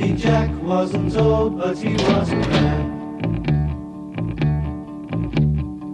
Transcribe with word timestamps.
Happy 0.00 0.14
Jack 0.14 0.50
wasn't 0.62 1.14
old, 1.14 1.58
but 1.58 1.76
he 1.76 1.92
wasn't 1.92 2.42
bad. 2.48 2.86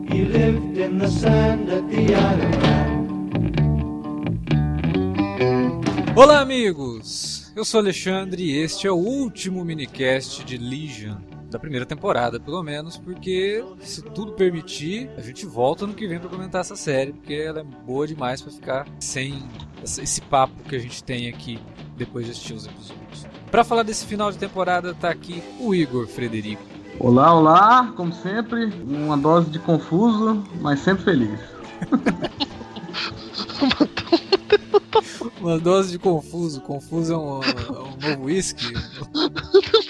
He 0.09 0.25
lived 0.25 0.79
in 0.79 0.99
the 0.99 1.09
sand 1.09 1.69
at 1.69 1.91
the 1.91 2.15
Man. 2.63 3.07
Olá, 6.15 6.39
amigos! 6.39 7.53
Eu 7.57 7.65
sou 7.65 7.81
Alexandre 7.81 8.45
e 8.45 8.57
este 8.57 8.87
é 8.87 8.93
o 8.93 8.95
último 8.95 9.65
minicast 9.65 10.45
de 10.45 10.57
Legion. 10.57 11.17
Da 11.51 11.59
primeira 11.59 11.85
temporada, 11.85 12.39
pelo 12.39 12.63
menos, 12.63 12.97
porque 12.97 13.65
se 13.81 14.03
tudo 14.03 14.35
permitir, 14.35 15.11
a 15.17 15.21
gente 15.21 15.45
volta 15.45 15.85
no 15.85 15.95
que 15.95 16.07
vem 16.07 16.21
para 16.21 16.29
comentar 16.29 16.61
essa 16.61 16.77
série, 16.77 17.13
porque 17.13 17.35
ela 17.35 17.59
é 17.59 17.65
boa 17.65 18.07
demais 18.07 18.41
para 18.41 18.53
ficar 18.53 18.87
sem 19.01 19.43
esse 19.83 20.21
papo 20.21 20.63
que 20.63 20.77
a 20.77 20.79
gente 20.79 21.03
tem 21.03 21.29
aqui 21.29 21.59
depois 21.97 22.25
de 22.25 22.31
assistir 22.31 22.55
os 22.55 22.67
episódios. 22.67 23.36
Para 23.51 23.65
falar 23.65 23.83
desse 23.83 24.05
final 24.05 24.31
de 24.31 24.39
temporada, 24.39 24.95
tá 24.95 25.11
aqui 25.11 25.43
o 25.61 25.75
Igor 25.75 26.07
Frederico. 26.07 26.63
Olá, 26.99 27.35
olá, 27.35 27.93
como 27.97 28.13
sempre, 28.13 28.67
uma 28.83 29.17
dose 29.17 29.51
de 29.51 29.59
confuso, 29.59 30.43
mas 30.61 30.81
sempre 30.81 31.05
feliz. 31.05 31.39
Uma 35.41 35.59
dose 35.59 35.93
de 35.93 35.99
confuso. 35.99 36.61
Confuso 36.61 37.13
é 37.13 37.17
um, 37.17 37.41
é 37.41 37.81
um 37.81 38.11
novo 38.11 38.25
whisky. 38.25 38.73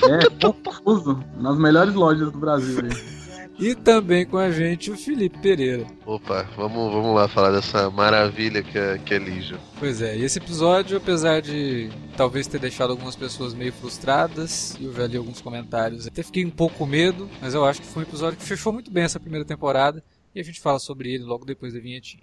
É, 0.04 0.52
confuso. 0.52 1.18
Nas 1.38 1.56
melhores 1.56 1.94
lojas 1.94 2.30
do 2.30 2.38
Brasil 2.38 2.78
aí. 2.82 3.15
E 3.58 3.74
também 3.74 4.26
com 4.26 4.36
a 4.36 4.50
gente 4.50 4.90
o 4.90 4.96
Felipe 4.96 5.38
Pereira. 5.38 5.86
Opa, 6.04 6.42
vamos, 6.56 6.92
vamos 6.92 7.14
lá 7.14 7.26
falar 7.26 7.52
dessa 7.52 7.90
maravilha 7.90 8.62
que 8.62 8.78
é, 8.78 8.98
que 8.98 9.14
é 9.14 9.18
Legion. 9.18 9.58
Pois 9.78 10.02
é, 10.02 10.16
e 10.16 10.24
esse 10.24 10.38
episódio, 10.38 10.98
apesar 10.98 11.40
de 11.40 11.90
talvez 12.16 12.46
ter 12.46 12.58
deixado 12.58 12.90
algumas 12.90 13.16
pessoas 13.16 13.54
meio 13.54 13.72
frustradas, 13.72 14.76
e 14.78 14.84
eu 14.84 14.92
já 14.92 15.06
li 15.06 15.16
alguns 15.16 15.40
comentários, 15.40 16.06
até 16.06 16.22
fiquei 16.22 16.44
um 16.44 16.50
pouco 16.50 16.76
com 16.76 16.86
medo, 16.86 17.30
mas 17.40 17.54
eu 17.54 17.64
acho 17.64 17.80
que 17.80 17.86
foi 17.86 18.02
um 18.02 18.06
episódio 18.06 18.38
que 18.38 18.44
fechou 18.44 18.72
muito 18.72 18.90
bem 18.90 19.04
essa 19.04 19.18
primeira 19.18 19.44
temporada, 19.44 20.04
e 20.34 20.40
a 20.40 20.44
gente 20.44 20.60
fala 20.60 20.78
sobre 20.78 21.14
ele 21.14 21.24
logo 21.24 21.46
depois 21.46 21.72
da 21.72 21.80
vinhetinha. 21.80 22.22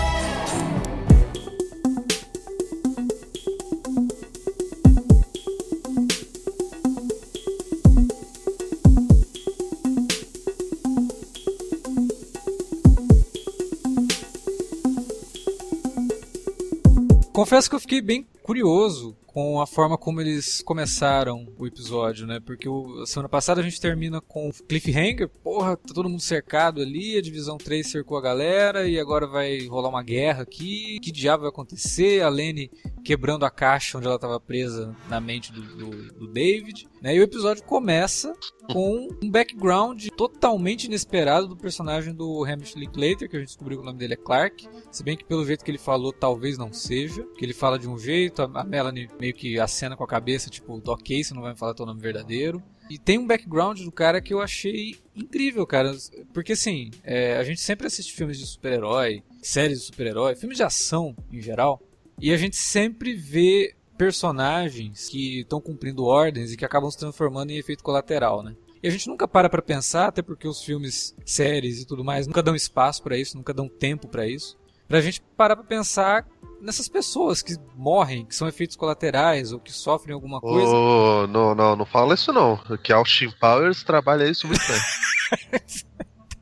Confesso 17.41 17.67
que 17.67 17.75
eu 17.75 17.79
fiquei 17.79 18.01
bem 18.01 18.23
curioso 18.43 19.17
com 19.25 19.59
a 19.59 19.65
forma 19.65 19.97
como 19.97 20.21
eles 20.21 20.61
começaram 20.61 21.47
o 21.57 21.65
episódio, 21.65 22.27
né? 22.27 22.39
Porque 22.39 22.69
o, 22.69 23.01
a 23.01 23.07
semana 23.07 23.27
passada 23.27 23.59
a 23.59 23.63
gente 23.63 23.81
termina 23.81 24.21
com 24.21 24.51
cliffhanger, 24.69 25.27
porra, 25.51 25.75
tá 25.75 25.93
todo 25.93 26.07
mundo 26.07 26.21
cercado 26.21 26.81
ali, 26.81 27.17
a 27.17 27.21
divisão 27.21 27.57
3 27.57 27.85
cercou 27.85 28.17
a 28.17 28.21
galera 28.21 28.87
e 28.87 28.97
agora 28.97 29.27
vai 29.27 29.67
rolar 29.67 29.89
uma 29.89 30.01
guerra 30.01 30.43
aqui. 30.43 30.97
Que 31.01 31.11
diabo 31.11 31.41
vai 31.41 31.49
acontecer? 31.49 32.23
A 32.23 32.29
Lene 32.29 32.71
quebrando 33.03 33.43
a 33.43 33.49
caixa 33.49 33.97
onde 33.97 34.07
ela 34.07 34.15
estava 34.15 34.39
presa 34.39 34.95
na 35.09 35.19
mente 35.19 35.51
do, 35.51 35.61
do, 35.61 36.13
do 36.13 36.27
David. 36.27 36.87
Né? 37.01 37.15
E 37.15 37.19
o 37.19 37.23
episódio 37.23 37.65
começa 37.65 38.33
com 38.71 39.09
um 39.21 39.29
background 39.29 40.07
totalmente 40.15 40.85
inesperado 40.85 41.49
do 41.49 41.57
personagem 41.57 42.13
do 42.13 42.45
Hamish 42.45 42.75
Linklater, 42.75 43.29
que 43.29 43.35
a 43.35 43.39
gente 43.39 43.49
descobriu 43.49 43.79
que 43.79 43.83
o 43.83 43.85
nome 43.85 43.99
dele 43.99 44.13
é 44.13 44.17
Clark. 44.17 44.69
Se 44.89 45.03
bem 45.03 45.17
que 45.17 45.25
pelo 45.25 45.45
jeito 45.45 45.65
que 45.65 45.71
ele 45.71 45.77
falou, 45.77 46.13
talvez 46.13 46.57
não 46.57 46.71
seja. 46.71 47.23
Que 47.37 47.43
ele 47.43 47.53
fala 47.53 47.77
de 47.77 47.89
um 47.89 47.97
jeito, 47.97 48.41
a 48.41 48.63
Melanie 48.63 49.09
meio 49.19 49.33
que 49.33 49.59
acena 49.59 49.97
com 49.97 50.03
a 50.05 50.07
cabeça, 50.07 50.49
tipo, 50.49 50.81
ok, 50.87 51.21
você 51.21 51.33
não 51.33 51.41
vai 51.41 51.51
me 51.51 51.59
falar 51.59 51.73
teu 51.73 51.85
nome 51.85 51.99
verdadeiro. 51.99 52.63
E 52.91 52.97
tem 52.97 53.17
um 53.17 53.25
background 53.25 53.79
do 53.79 53.91
cara 53.91 54.19
que 54.19 54.33
eu 54.33 54.41
achei 54.41 54.97
incrível, 55.15 55.65
cara. 55.65 55.95
Porque 56.33 56.51
assim, 56.51 56.91
é, 57.05 57.37
a 57.37 57.43
gente 57.45 57.61
sempre 57.61 57.87
assiste 57.87 58.11
filmes 58.11 58.37
de 58.37 58.45
super-herói, 58.45 59.23
séries 59.41 59.79
de 59.79 59.85
super-herói, 59.85 60.35
filmes 60.35 60.57
de 60.57 60.63
ação 60.63 61.15
em 61.31 61.39
geral. 61.39 61.81
E 62.19 62.33
a 62.33 62.37
gente 62.37 62.57
sempre 62.57 63.13
vê 63.13 63.73
personagens 63.97 65.07
que 65.07 65.39
estão 65.39 65.61
cumprindo 65.61 66.03
ordens 66.03 66.51
e 66.51 66.57
que 66.57 66.65
acabam 66.65 66.91
se 66.91 66.97
transformando 66.97 67.51
em 67.51 67.57
efeito 67.57 67.81
colateral, 67.81 68.43
né? 68.43 68.57
E 68.83 68.87
a 68.89 68.91
gente 68.91 69.07
nunca 69.07 69.25
para 69.25 69.49
pra 69.49 69.61
pensar, 69.61 70.07
até 70.07 70.21
porque 70.21 70.47
os 70.47 70.61
filmes, 70.61 71.15
séries 71.25 71.79
e 71.79 71.85
tudo 71.85 72.03
mais 72.03 72.27
nunca 72.27 72.43
dão 72.43 72.55
espaço 72.55 73.01
para 73.01 73.17
isso, 73.17 73.37
nunca 73.37 73.53
dão 73.53 73.69
tempo 73.69 74.09
para 74.09 74.27
isso. 74.27 74.57
Pra 74.91 74.99
gente 74.99 75.21
parar 75.37 75.55
pra 75.55 75.63
pensar 75.63 76.25
nessas 76.61 76.89
pessoas 76.89 77.41
que 77.41 77.55
morrem, 77.77 78.25
que 78.25 78.35
são 78.35 78.45
efeitos 78.45 78.75
colaterais 78.75 79.53
ou 79.53 79.59
que 79.59 79.71
sofrem 79.71 80.13
alguma 80.13 80.41
coisa. 80.41 80.69
Oh, 80.69 81.27
não, 81.27 81.55
não, 81.55 81.77
não 81.77 81.85
fala 81.85 82.13
isso 82.13 82.33
não. 82.33 82.57
Que 82.83 82.91
Austin 82.91 83.31
Powers 83.39 83.83
trabalha 83.83 84.29
isso 84.29 84.47
muito 84.47 84.61
bem. 84.67 85.61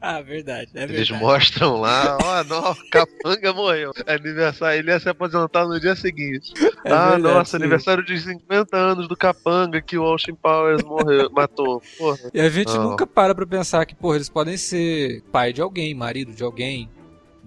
Ah, 0.01 0.19
verdade. 0.25 0.71
É 0.73 0.83
Eles 0.83 1.09
verdade. 1.09 1.23
mostram 1.23 1.79
lá, 1.79 2.17
ó, 2.23 2.43
não, 2.49 2.75
Capanga 2.91 3.53
morreu. 3.53 3.91
É 4.07 4.15
aniversário, 4.15 4.79
ele 4.79 4.89
ia 4.91 4.99
se 4.99 5.07
aposentar 5.07 5.67
no 5.67 5.79
dia 5.79 5.95
seguinte. 5.95 6.51
É 6.83 6.91
ah, 6.91 7.11
verdade, 7.11 7.21
nossa, 7.21 7.51
sim. 7.51 7.63
aniversário 7.63 8.03
de 8.03 8.19
50 8.19 8.75
anos 8.75 9.07
do 9.07 9.15
Capanga 9.15 9.79
que 9.79 9.95
o 9.95 10.03
Austin 10.03 10.33
Powers 10.33 10.83
morreu, 10.83 11.29
matou. 11.31 11.83
Porra. 11.99 12.17
E 12.33 12.41
a 12.41 12.49
gente 12.49 12.73
Não. 12.73 12.89
nunca 12.89 13.05
para 13.05 13.35
pra 13.35 13.45
pensar 13.45 13.85
que, 13.85 13.93
porra, 13.93 14.15
eles 14.15 14.27
podem 14.29 14.57
ser 14.57 15.21
pai 15.31 15.53
de 15.53 15.61
alguém, 15.61 15.93
marido 15.93 16.33
de 16.33 16.43
alguém, 16.43 16.89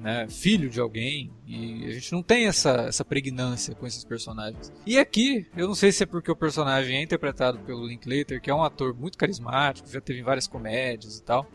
né, 0.02 0.26
filho 0.28 0.68
de 0.68 0.80
alguém, 0.80 1.30
e 1.46 1.86
a 1.86 1.92
gente 1.92 2.12
não 2.12 2.22
tem 2.22 2.46
essa, 2.46 2.86
essa 2.88 3.04
pregnância 3.04 3.74
com 3.74 3.86
esses 3.86 4.04
personagens. 4.04 4.72
E 4.84 4.98
aqui, 4.98 5.46
eu 5.56 5.68
não 5.68 5.74
sei 5.74 5.92
se 5.92 6.02
é 6.02 6.06
porque 6.06 6.30
o 6.30 6.36
personagem 6.36 6.96
é 6.96 7.02
interpretado 7.02 7.58
pelo 7.60 7.86
Linklater, 7.86 8.40
que 8.40 8.50
é 8.50 8.54
um 8.54 8.62
ator 8.62 8.94
muito 8.94 9.16
carismático, 9.16 9.88
já 9.88 10.00
teve 10.00 10.22
várias 10.22 10.46
comédias 10.46 11.18
e 11.18 11.22
tal, 11.22 11.46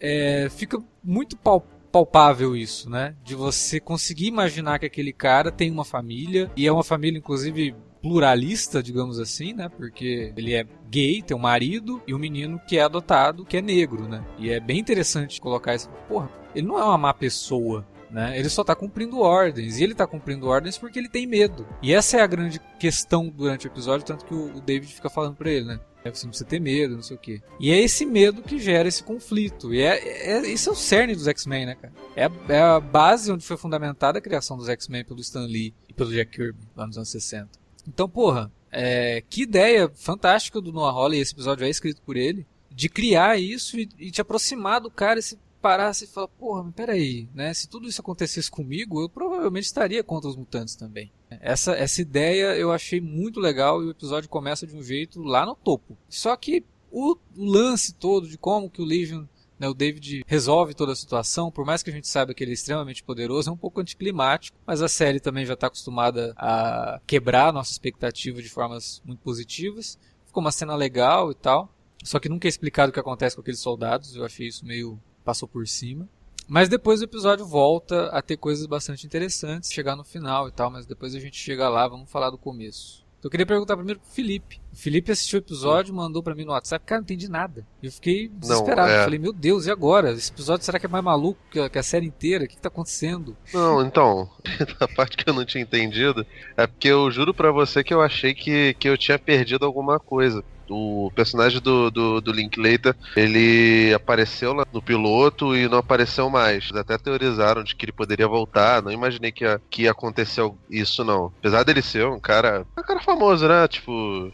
é, 0.00 0.48
fica 0.50 0.78
muito 1.02 1.36
pal- 1.36 1.66
palpável 1.92 2.56
isso, 2.56 2.90
né? 2.90 3.14
De 3.22 3.36
você 3.36 3.78
conseguir 3.78 4.26
imaginar 4.26 4.80
que 4.80 4.86
aquele 4.86 5.12
cara 5.12 5.52
tem 5.52 5.70
uma 5.70 5.84
família, 5.84 6.50
e 6.56 6.66
é 6.66 6.72
uma 6.72 6.82
família, 6.82 7.18
inclusive, 7.18 7.74
pluralista, 8.04 8.82
digamos 8.82 9.18
assim, 9.18 9.54
né? 9.54 9.66
Porque 9.70 10.30
ele 10.36 10.52
é 10.52 10.66
gay, 10.90 11.22
tem 11.22 11.34
um 11.34 11.40
marido 11.40 12.02
e 12.06 12.14
um 12.14 12.18
menino 12.18 12.60
que 12.68 12.76
é 12.76 12.82
adotado, 12.82 13.46
que 13.46 13.56
é 13.56 13.62
negro, 13.62 14.06
né? 14.06 14.22
E 14.38 14.50
é 14.50 14.60
bem 14.60 14.78
interessante 14.78 15.40
colocar 15.40 15.74
isso. 15.74 15.88
Porra, 16.06 16.30
ele 16.54 16.66
não 16.66 16.78
é 16.78 16.84
uma 16.84 16.98
má 16.98 17.14
pessoa. 17.14 17.82
Né? 18.10 18.38
Ele 18.38 18.50
só 18.50 18.62
tá 18.62 18.76
cumprindo 18.76 19.20
ordens. 19.20 19.78
E 19.78 19.84
ele 19.84 19.94
tá 19.94 20.06
cumprindo 20.06 20.46
ordens 20.46 20.76
porque 20.76 20.98
ele 20.98 21.08
tem 21.08 21.26
medo. 21.26 21.66
E 21.82 21.94
essa 21.94 22.18
é 22.18 22.20
a 22.20 22.26
grande 22.26 22.60
questão 22.78 23.32
durante 23.34 23.66
o 23.66 23.68
episódio, 23.68 24.04
tanto 24.04 24.26
que 24.26 24.34
o 24.34 24.60
David 24.60 24.92
fica 24.92 25.08
falando 25.08 25.34
pra 25.34 25.50
ele, 25.50 25.64
né? 25.64 25.80
É, 26.04 26.10
Você 26.10 26.26
não 26.26 26.30
precisa 26.30 26.48
ter 26.48 26.60
medo, 26.60 26.96
não 26.96 27.02
sei 27.02 27.16
o 27.16 27.20
quê. 27.20 27.40
E 27.58 27.72
é 27.72 27.80
esse 27.80 28.04
medo 28.04 28.42
que 28.42 28.58
gera 28.58 28.86
esse 28.86 29.02
conflito. 29.02 29.72
E 29.72 29.80
é, 29.80 30.36
é, 30.36 30.46
isso 30.46 30.68
é 30.68 30.72
o 30.72 30.76
cerne 30.76 31.14
dos 31.14 31.26
X-Men, 31.26 31.64
né, 31.64 31.74
cara? 31.74 31.94
É 32.14 32.26
a, 32.26 32.30
é 32.50 32.60
a 32.60 32.78
base 32.78 33.32
onde 33.32 33.46
foi 33.46 33.56
fundamentada 33.56 34.18
a 34.18 34.22
criação 34.22 34.58
dos 34.58 34.68
X-Men 34.68 35.06
pelo 35.06 35.20
Stan 35.20 35.46
Lee 35.46 35.74
e 35.88 35.94
pelo 35.94 36.12
Jack 36.12 36.32
Kirby, 36.32 36.68
lá 36.76 36.86
nos 36.86 36.98
anos 36.98 37.08
60. 37.08 37.63
Então, 37.86 38.08
porra, 38.08 38.50
é, 38.70 39.22
que 39.28 39.42
ideia 39.42 39.90
fantástica 39.94 40.60
do 40.60 40.72
Noah 40.72 40.92
Hawley, 40.92 41.20
esse 41.20 41.32
episódio 41.32 41.64
é 41.64 41.70
escrito 41.70 42.02
por 42.02 42.16
ele, 42.16 42.46
de 42.70 42.88
criar 42.88 43.38
isso 43.38 43.78
e, 43.78 43.88
e 43.98 44.10
te 44.10 44.20
aproximar 44.20 44.80
do 44.80 44.90
cara 44.90 45.20
e 45.20 45.22
se 45.22 45.38
parasse 45.64 46.04
e 46.04 46.08
falar, 46.08 46.28
porra, 46.28 46.62
mas 46.64 46.74
peraí, 46.74 47.26
né? 47.34 47.54
Se 47.54 47.66
tudo 47.66 47.88
isso 47.88 48.00
acontecesse 48.00 48.50
comigo, 48.50 49.00
eu 49.00 49.08
provavelmente 49.08 49.64
estaria 49.64 50.04
contra 50.04 50.28
os 50.28 50.36
mutantes 50.36 50.74
também. 50.74 51.10
Essa, 51.40 51.72
essa 51.72 52.02
ideia 52.02 52.54
eu 52.56 52.70
achei 52.70 53.00
muito 53.00 53.40
legal 53.40 53.82
e 53.82 53.86
o 53.86 53.90
episódio 53.90 54.28
começa 54.28 54.66
de 54.66 54.76
um 54.76 54.82
jeito 54.82 55.22
lá 55.22 55.46
no 55.46 55.54
topo. 55.54 55.96
Só 56.06 56.36
que 56.36 56.62
o, 56.90 57.16
lance 57.34 57.94
todo 57.94 58.28
de 58.28 58.36
como 58.36 58.68
que 58.68 58.82
o 58.82 58.84
Legion, 58.84 59.24
né, 59.58 59.68
o 59.68 59.74
David 59.74 60.24
resolve 60.26 60.74
toda 60.74 60.92
a 60.92 60.96
situação, 60.96 61.50
por 61.50 61.64
mais 61.64 61.82
que 61.82 61.90
a 61.90 61.92
gente 61.92 62.08
saiba 62.08 62.34
que 62.34 62.42
ele 62.42 62.50
é 62.50 62.54
extremamente 62.54 63.02
poderoso, 63.02 63.50
é 63.50 63.52
um 63.52 63.56
pouco 63.56 63.80
anticlimático, 63.80 64.56
mas 64.66 64.82
a 64.82 64.88
série 64.88 65.20
também 65.20 65.46
já 65.46 65.54
está 65.54 65.68
acostumada 65.68 66.34
a 66.36 67.00
quebrar 67.06 67.48
a 67.48 67.52
nossa 67.52 67.72
expectativa 67.72 68.42
de 68.42 68.48
formas 68.48 69.00
muito 69.04 69.20
positivas. 69.20 69.98
Ficou 70.26 70.42
uma 70.42 70.52
cena 70.52 70.74
legal 70.74 71.30
e 71.30 71.34
tal. 71.34 71.72
Só 72.02 72.18
que 72.18 72.28
nunca 72.28 72.46
é 72.46 72.50
explicado 72.50 72.90
o 72.90 72.92
que 72.92 73.00
acontece 73.00 73.34
com 73.34 73.40
aqueles 73.40 73.60
soldados. 73.60 74.14
Eu 74.14 74.24
achei 74.24 74.46
isso 74.46 74.66
meio 74.66 75.00
passou 75.24 75.48
por 75.48 75.66
cima. 75.66 76.08
Mas 76.46 76.68
depois 76.68 77.00
o 77.00 77.04
episódio 77.04 77.46
volta 77.46 78.08
a 78.08 78.20
ter 78.20 78.36
coisas 78.36 78.66
bastante 78.66 79.06
interessantes, 79.06 79.72
chegar 79.72 79.96
no 79.96 80.04
final 80.04 80.46
e 80.46 80.52
tal, 80.52 80.70
mas 80.70 80.84
depois 80.84 81.14
a 81.14 81.18
gente 81.18 81.36
chega 81.36 81.68
lá, 81.70 81.88
vamos 81.88 82.10
falar 82.10 82.28
do 82.28 82.36
começo. 82.36 83.03
Então 83.24 83.28
eu 83.28 83.30
queria 83.30 83.46
perguntar 83.46 83.74
primeiro 83.74 83.98
pro 84.00 84.10
Felipe. 84.10 84.60
O 84.70 84.76
Felipe 84.76 85.10
assistiu 85.10 85.38
o 85.38 85.42
episódio, 85.42 85.94
mandou 85.94 86.22
pra 86.22 86.34
mim 86.34 86.44
no 86.44 86.52
WhatsApp, 86.52 86.84
cara, 86.84 87.00
não 87.00 87.04
entendi 87.04 87.26
nada. 87.26 87.66
Eu 87.82 87.90
fiquei 87.90 88.28
desesperado. 88.28 88.90
é. 88.90 89.02
Falei, 89.02 89.18
meu 89.18 89.32
Deus, 89.32 89.64
e 89.64 89.70
agora? 89.70 90.12
Esse 90.12 90.30
episódio 90.30 90.62
será 90.62 90.78
que 90.78 90.84
é 90.84 90.88
mais 90.90 91.02
maluco 91.02 91.40
que 91.50 91.78
a, 91.78 91.82
série 91.82 92.04
inteira? 92.04 92.44
O 92.44 92.46
que, 92.48 92.56
que 92.56 92.60
tá 92.60 92.68
acontecendo? 92.68 93.34
Não, 93.50 93.80
então, 93.80 94.28
a 94.78 94.86
parte 94.86 95.16
que 95.16 95.26
eu 95.26 95.32
não 95.32 95.42
tinha 95.42 95.62
entendido 95.62 96.26
é 96.54 96.66
porque 96.66 96.88
eu 96.88 97.10
juro 97.10 97.32
pra 97.32 97.50
você 97.50 97.82
que 97.82 97.94
eu 97.94 98.02
achei 98.02 98.34
que, 98.34 98.74
que 98.74 98.86
eu 98.86 98.98
tinha 98.98 99.18
perdido 99.18 99.64
alguma 99.64 99.98
coisa. 99.98 100.44
O 100.68 101.10
personagem 101.14 101.60
do, 101.60 101.90
do, 101.90 102.20
do 102.20 102.32
Linklater, 102.32 102.94
ele 103.16 103.92
apareceu 103.94 104.52
lá 104.54 104.66
no 104.72 104.80
piloto 104.82 105.54
e 105.56 105.68
não 105.68 105.78
apareceu 105.78 106.30
mais. 106.30 106.70
Até 106.74 106.96
teorizaram 106.98 107.62
de 107.62 107.74
que 107.76 107.84
ele 107.84 107.92
poderia 107.92 108.26
voltar. 108.28 108.82
Não 108.82 108.90
imaginei 108.90 109.30
que 109.32 109.44
ia, 109.44 109.60
que 109.70 109.82
ia 109.82 109.90
acontecer 109.90 110.42
isso, 110.70 111.04
não. 111.04 111.32
Apesar 111.38 111.62
dele 111.64 111.82
ser 111.82 112.06
um 112.06 112.18
cara. 112.18 112.66
Um 112.78 112.82
cara 112.82 113.00
famoso, 113.00 113.46
né? 113.46 113.66
Tipo. 113.68 114.32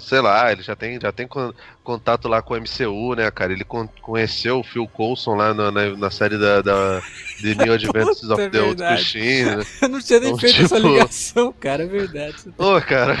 Sei 0.00 0.20
lá, 0.20 0.50
ele 0.50 0.62
já 0.62 0.74
tem, 0.74 0.98
já 1.00 1.12
tem 1.12 1.28
con- 1.28 1.52
contato 1.84 2.26
lá 2.26 2.42
com 2.42 2.54
o 2.54 2.56
MCU, 2.56 3.14
né, 3.14 3.30
cara? 3.30 3.52
Ele 3.52 3.62
con- 3.62 3.88
conheceu 4.02 4.58
o 4.58 4.64
Phil 4.64 4.84
Coulson 4.88 5.36
lá 5.36 5.54
na, 5.54 5.70
na, 5.70 5.90
na 5.96 6.10
série 6.10 6.36
da, 6.36 6.60
da 6.60 7.00
The 7.40 7.54
New 7.64 7.70
Adventures 7.72 8.20
Puta, 8.20 8.34
of 8.34 8.50
the 8.50 8.60
Old. 8.60 8.82
Christine. 8.82 9.44
né? 9.56 9.64
Eu 9.82 9.88
não 9.90 10.00
tinha 10.00 10.18
nem 10.18 10.28
Então, 10.30 10.40
feito 10.40 10.60
essa 10.60 10.74
tipo- 10.74 10.88
ligação, 10.88 11.52
cara, 11.52 11.84
é 11.84 11.86
verdade. 11.86 12.34
Ô, 12.58 12.80
cara, 12.80 13.16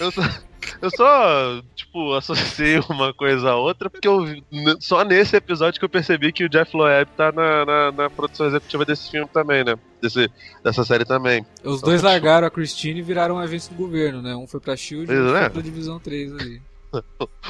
eu 0.00 0.10
só, 0.10 0.22
eu 0.84 0.90
só, 0.90 1.62
tipo, 1.74 2.12
associei 2.14 2.78
uma 2.90 3.12
coisa 3.14 3.50
a 3.50 3.56
outra 3.56 3.88
porque 3.88 4.06
eu 4.06 4.24
só 4.80 5.02
nesse 5.04 5.36
episódio 5.36 5.78
que 5.78 5.84
eu 5.84 5.88
percebi 5.88 6.32
que 6.32 6.44
o 6.44 6.48
Jeff 6.48 6.76
Loeb 6.76 7.08
tá 7.16 7.32
na, 7.32 7.64
na, 7.64 7.92
na 7.92 8.10
produção 8.10 8.46
executiva 8.46 8.84
desse 8.84 9.10
filme 9.10 9.28
também, 9.32 9.64
né? 9.64 9.76
Desse, 10.02 10.30
dessa 10.62 10.84
série 10.84 11.04
também. 11.04 11.44
Os 11.64 11.80
dois 11.80 12.02
largaram 12.02 12.46
a 12.46 12.50
Christine 12.50 13.00
e 13.00 13.02
viraram 13.02 13.38
agentes 13.38 13.68
do 13.68 13.74
governo, 13.74 14.20
né? 14.20 14.36
Um 14.36 14.46
foi 14.46 14.60
pra 14.60 14.76
Shield 14.76 15.10
e 15.10 15.16
outro 15.16 15.36
é. 15.36 15.40
foi 15.42 15.50
pra 15.50 15.62
Divisão 15.62 15.98
3 15.98 16.34
ali. 16.34 16.62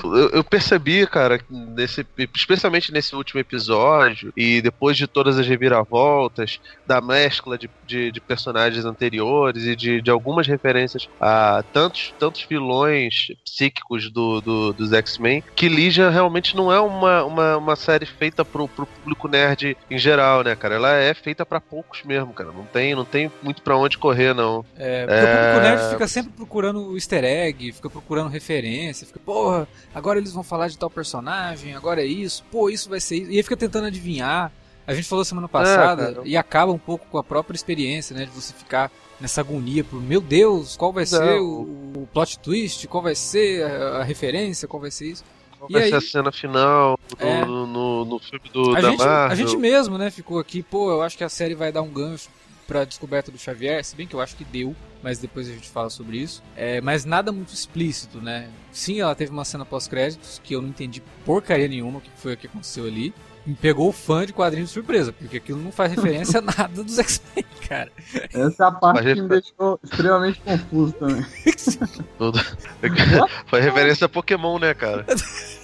Eu, 0.03 0.31
eu 0.31 0.45
percebi, 0.45 1.07
cara, 1.07 1.41
nesse, 1.49 2.07
especialmente 2.35 2.93
nesse 2.93 3.15
último 3.15 3.41
episódio, 3.41 4.33
e 4.37 4.61
depois 4.61 4.97
de 4.97 5.07
todas 5.07 5.39
as 5.39 5.47
reviravoltas, 5.47 6.61
da 6.87 7.01
mescla 7.01 7.57
de, 7.59 7.71
de, 7.87 8.11
de 8.13 8.21
personagens 8.21 8.85
anteriores 8.85 9.65
e 9.65 9.75
de, 9.77 10.01
de 10.01 10.11
algumas 10.11 10.47
referências 10.47 11.09
a 11.21 11.63
tantos, 11.73 12.13
tantos 12.19 12.43
vilões 12.49 13.29
psíquicos 13.45 14.11
do, 14.11 14.41
do- 14.41 14.73
dos 14.73 14.93
X-Men, 14.93 15.43
que 15.55 15.69
Legion 15.69 16.11
realmente 16.11 16.57
não 16.57 16.73
é 16.73 16.81
uma, 16.81 17.25
uma, 17.25 17.57
uma 17.57 17.77
série 17.77 18.07
feita 18.07 18.45
pro, 18.45 18.69
pro 18.69 18.87
público 18.87 19.29
nerd 19.29 19.77
em 19.91 19.99
geral, 19.99 20.43
né, 20.43 20.55
cara? 20.57 20.75
Ela 20.75 20.93
é 20.97 21.15
feita 21.15 21.45
pra 21.47 21.61
poucos 21.61 22.03
mesmo, 22.05 22.33
cara. 22.33 22.51
Não 22.53 22.65
tem, 22.65 22.95
não 22.95 23.05
tem 23.05 23.31
muito 23.43 23.63
pra 23.63 23.77
onde 23.77 23.99
correr, 23.99 24.35
não. 24.35 24.65
É, 24.77 25.07
porque 25.07 25.21
o 25.25 25.29
público 25.39 25.61
nerd 25.61 25.91
fica 25.93 26.09
sempre 26.09 26.33
procurando 26.33 26.89
o 26.91 26.95
easter 26.97 27.25
egg, 27.25 27.73
fica 27.73 27.89
procurando 27.91 28.29
referência, 28.29 29.07
fica, 29.07 29.19
porra, 29.35 29.69
agora 29.95 30.19
eles 30.19 30.33
vão 30.33 30.43
falar 30.43 30.69
de 30.69 30.79
tal 30.79 30.89
personagem, 30.89 31.75
agora 31.75 32.01
é 32.03 32.07
isso, 32.07 32.45
pô, 32.53 32.71
isso 32.71 32.89
vai 32.89 33.01
ser 33.01 33.17
isso. 33.17 33.31
E 33.33 33.37
aí 33.37 33.43
fica 33.43 33.57
tentando 33.57 33.87
adivinhar. 33.87 34.53
A 34.87 34.95
gente 34.95 35.09
falou 35.09 35.25
semana 35.25 35.49
passada 35.49 36.13
cara. 36.15 36.29
e 36.29 36.37
acaba 36.37 36.71
um 36.71 36.79
pouco 36.79 37.07
com 37.11 37.19
a 37.19 37.25
própria 37.25 37.57
experiência, 37.57 38.15
né? 38.15 38.27
De 38.27 38.31
você 38.31 38.53
ficar 38.53 38.93
nessa 39.21 39.41
agonia 39.41 39.83
por, 39.83 40.01
meu 40.01 40.21
Deus, 40.21 40.77
qual 40.77 40.93
vai 40.93 41.05
Não. 41.05 41.09
ser 41.11 41.41
o, 41.41 41.63
o 41.97 42.09
plot 42.13 42.39
twist, 42.39 42.87
qual 42.87 43.03
vai 43.03 43.15
ser 43.15 43.65
a, 43.65 43.99
a 44.01 44.05
referência, 44.05 44.69
qual 44.69 44.81
vai 44.81 44.91
ser 44.91 45.07
isso. 45.11 45.25
Qual 45.59 45.71
E 45.71 45.73
vai 45.73 45.83
aí? 45.85 45.89
ser 45.91 45.97
a 45.97 46.01
cena 46.03 46.31
final 46.31 46.99
no, 47.19 47.27
É. 47.27 47.45
no, 47.47 47.67
no- 47.67 48.05
no 48.05 48.19
filme 48.19 48.49
do, 48.53 48.77
a, 48.77 48.81
da 48.83 48.91
gente, 48.91 49.03
a 49.03 49.35
gente 49.35 49.57
mesmo, 49.57 49.97
né, 49.97 50.11
ficou 50.11 50.39
aqui, 50.39 50.63
pô, 50.63 50.91
eu 50.91 51.01
acho 51.03 51.17
que 51.17 51.25
a 51.25 51.29
série 51.31 51.55
vai 51.55 51.73
dar 51.73 51.81
um 51.81 51.89
gancho 51.89 52.29
pra 52.67 52.85
descoberta 52.85 53.31
do 53.31 53.39
Xavier, 53.39 53.85
se 53.85 53.95
bem 53.97 54.07
que 54.07 54.15
eu 54.15 54.21
acho 54.21 54.37
que 54.37 54.45
deu, 54.45 54.75
mas 55.03 55.19
depois 55.19 55.49
a 55.49 55.53
gente 55.53 55.69
fala 55.69 55.91
sobre 55.91 56.19
isso. 56.19 56.43
É, 56.57 56.81
mas 56.81 57.05
nada 57.05 57.31
muito 57.31 57.53
explícito, 57.53 58.21
né? 58.21 58.49
Sim, 58.73 59.01
ela 59.01 59.15
teve 59.15 59.31
uma 59.31 59.45
cena 59.45 59.65
pós-créditos 59.65 60.41
que 60.43 60.55
eu 60.55 60.63
não 60.63 60.69
entendi 60.71 61.03
porcaria 61.25 61.69
nenhuma 61.69 61.99
o 61.99 62.01
que 62.01 62.11
foi 62.17 62.35
o 62.35 62.37
que 62.37 62.47
aconteceu 62.47 62.85
ali. 62.87 63.15
Me 63.47 63.55
pegou 63.55 63.91
o 63.91 63.93
fã 63.93 64.25
de 64.25 64.33
quadrinhos 64.33 64.71
de 64.71 64.75
surpresa, 64.75 65.13
porque 65.13 65.37
aquilo 65.37 65.61
não 65.61 65.71
faz 65.71 65.91
referência 65.93 66.39
a 66.39 66.43
nada 66.59 66.83
dos 66.83 66.99
X-Men, 66.99 67.45
cara. 67.69 67.93
Essa 68.33 68.65
é 68.65 68.67
a 68.67 68.73
parte 68.73 69.05
Mas 69.05 69.15
que 69.15 69.21
me 69.21 69.29
deixou 69.29 69.79
extremamente 69.85 70.41
confuso 70.41 70.95
também. 70.95 71.27
Tudo. 72.17 72.41
Foi 73.47 73.61
referência 73.61 74.07
a 74.07 74.09
Pokémon, 74.09 74.59
né, 74.59 74.73
cara? 74.73 75.05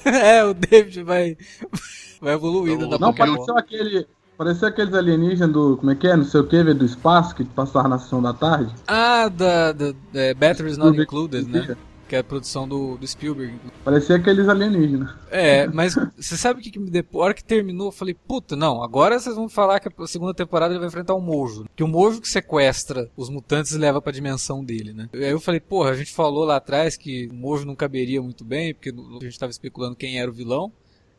é, 0.04 0.44
o 0.44 0.52
David 0.52 1.02
vai, 1.02 1.38
vai 2.20 2.34
evoluindo 2.34 2.82
Não, 2.82 2.90
da 2.90 2.98
Não, 2.98 3.14
Pokémon. 3.14 3.34
pareceu 3.36 3.56
aquele. 3.56 4.06
Parecia 4.40 4.68
aqueles 4.68 4.94
alienígenas 4.94 5.52
do. 5.52 5.76
Como 5.76 5.90
é 5.90 5.94
que 5.94 6.06
é? 6.06 6.16
Não 6.16 6.24
sei 6.24 6.40
o 6.40 6.46
que, 6.46 6.64
do 6.72 6.86
espaço, 6.86 7.34
que 7.34 7.44
passaram 7.44 7.90
na 7.90 7.98
sessão 7.98 8.22
da 8.22 8.32
tarde. 8.32 8.74
Ah, 8.88 9.28
da, 9.28 9.70
da, 9.72 9.92
da 9.92 10.34
Batteries 10.34 10.78
Not 10.78 10.92
Spielberg- 10.92 11.02
Included, 11.02 11.46
né? 11.46 11.76
Que 12.08 12.16
é 12.16 12.20
a 12.20 12.24
produção 12.24 12.66
do, 12.66 12.96
do 12.96 13.06
Spielberg. 13.06 13.54
Parecia 13.84 14.16
aqueles 14.16 14.48
alienígenas. 14.48 15.10
É, 15.30 15.66
mas 15.66 15.94
você 16.16 16.38
sabe 16.38 16.58
o 16.58 16.62
que, 16.62 16.70
que 16.70 16.78
me? 16.78 16.90
A 16.98 17.04
hora 17.18 17.34
que 17.34 17.44
terminou, 17.44 17.88
eu 17.88 17.92
falei, 17.92 18.14
puta, 18.14 18.56
não, 18.56 18.82
agora 18.82 19.18
vocês 19.20 19.36
vão 19.36 19.46
falar 19.46 19.78
que 19.78 19.90
a 20.02 20.06
segunda 20.06 20.32
temporada 20.32 20.72
ele 20.72 20.78
vai 20.80 20.88
enfrentar 20.88 21.12
o 21.12 21.20
Mojo. 21.20 21.66
Que 21.76 21.84
o 21.84 21.86
Mojo 21.86 22.22
que 22.22 22.28
sequestra 22.28 23.10
os 23.18 23.28
mutantes 23.28 23.72
e 23.72 23.78
leva 23.78 24.00
pra 24.00 24.10
dimensão 24.10 24.64
dele, 24.64 24.94
né? 24.94 25.10
Aí 25.12 25.30
eu 25.30 25.38
falei, 25.38 25.60
porra, 25.60 25.90
a 25.90 25.94
gente 25.96 26.14
falou 26.14 26.46
lá 26.46 26.56
atrás 26.56 26.96
que 26.96 27.28
o 27.30 27.34
Mojo 27.34 27.66
não 27.66 27.76
caberia 27.76 28.22
muito 28.22 28.42
bem, 28.42 28.72
porque 28.72 28.88
a 28.88 29.24
gente 29.24 29.38
tava 29.38 29.50
especulando 29.50 29.96
quem 29.96 30.18
era 30.18 30.30
o 30.30 30.34
vilão. 30.34 30.72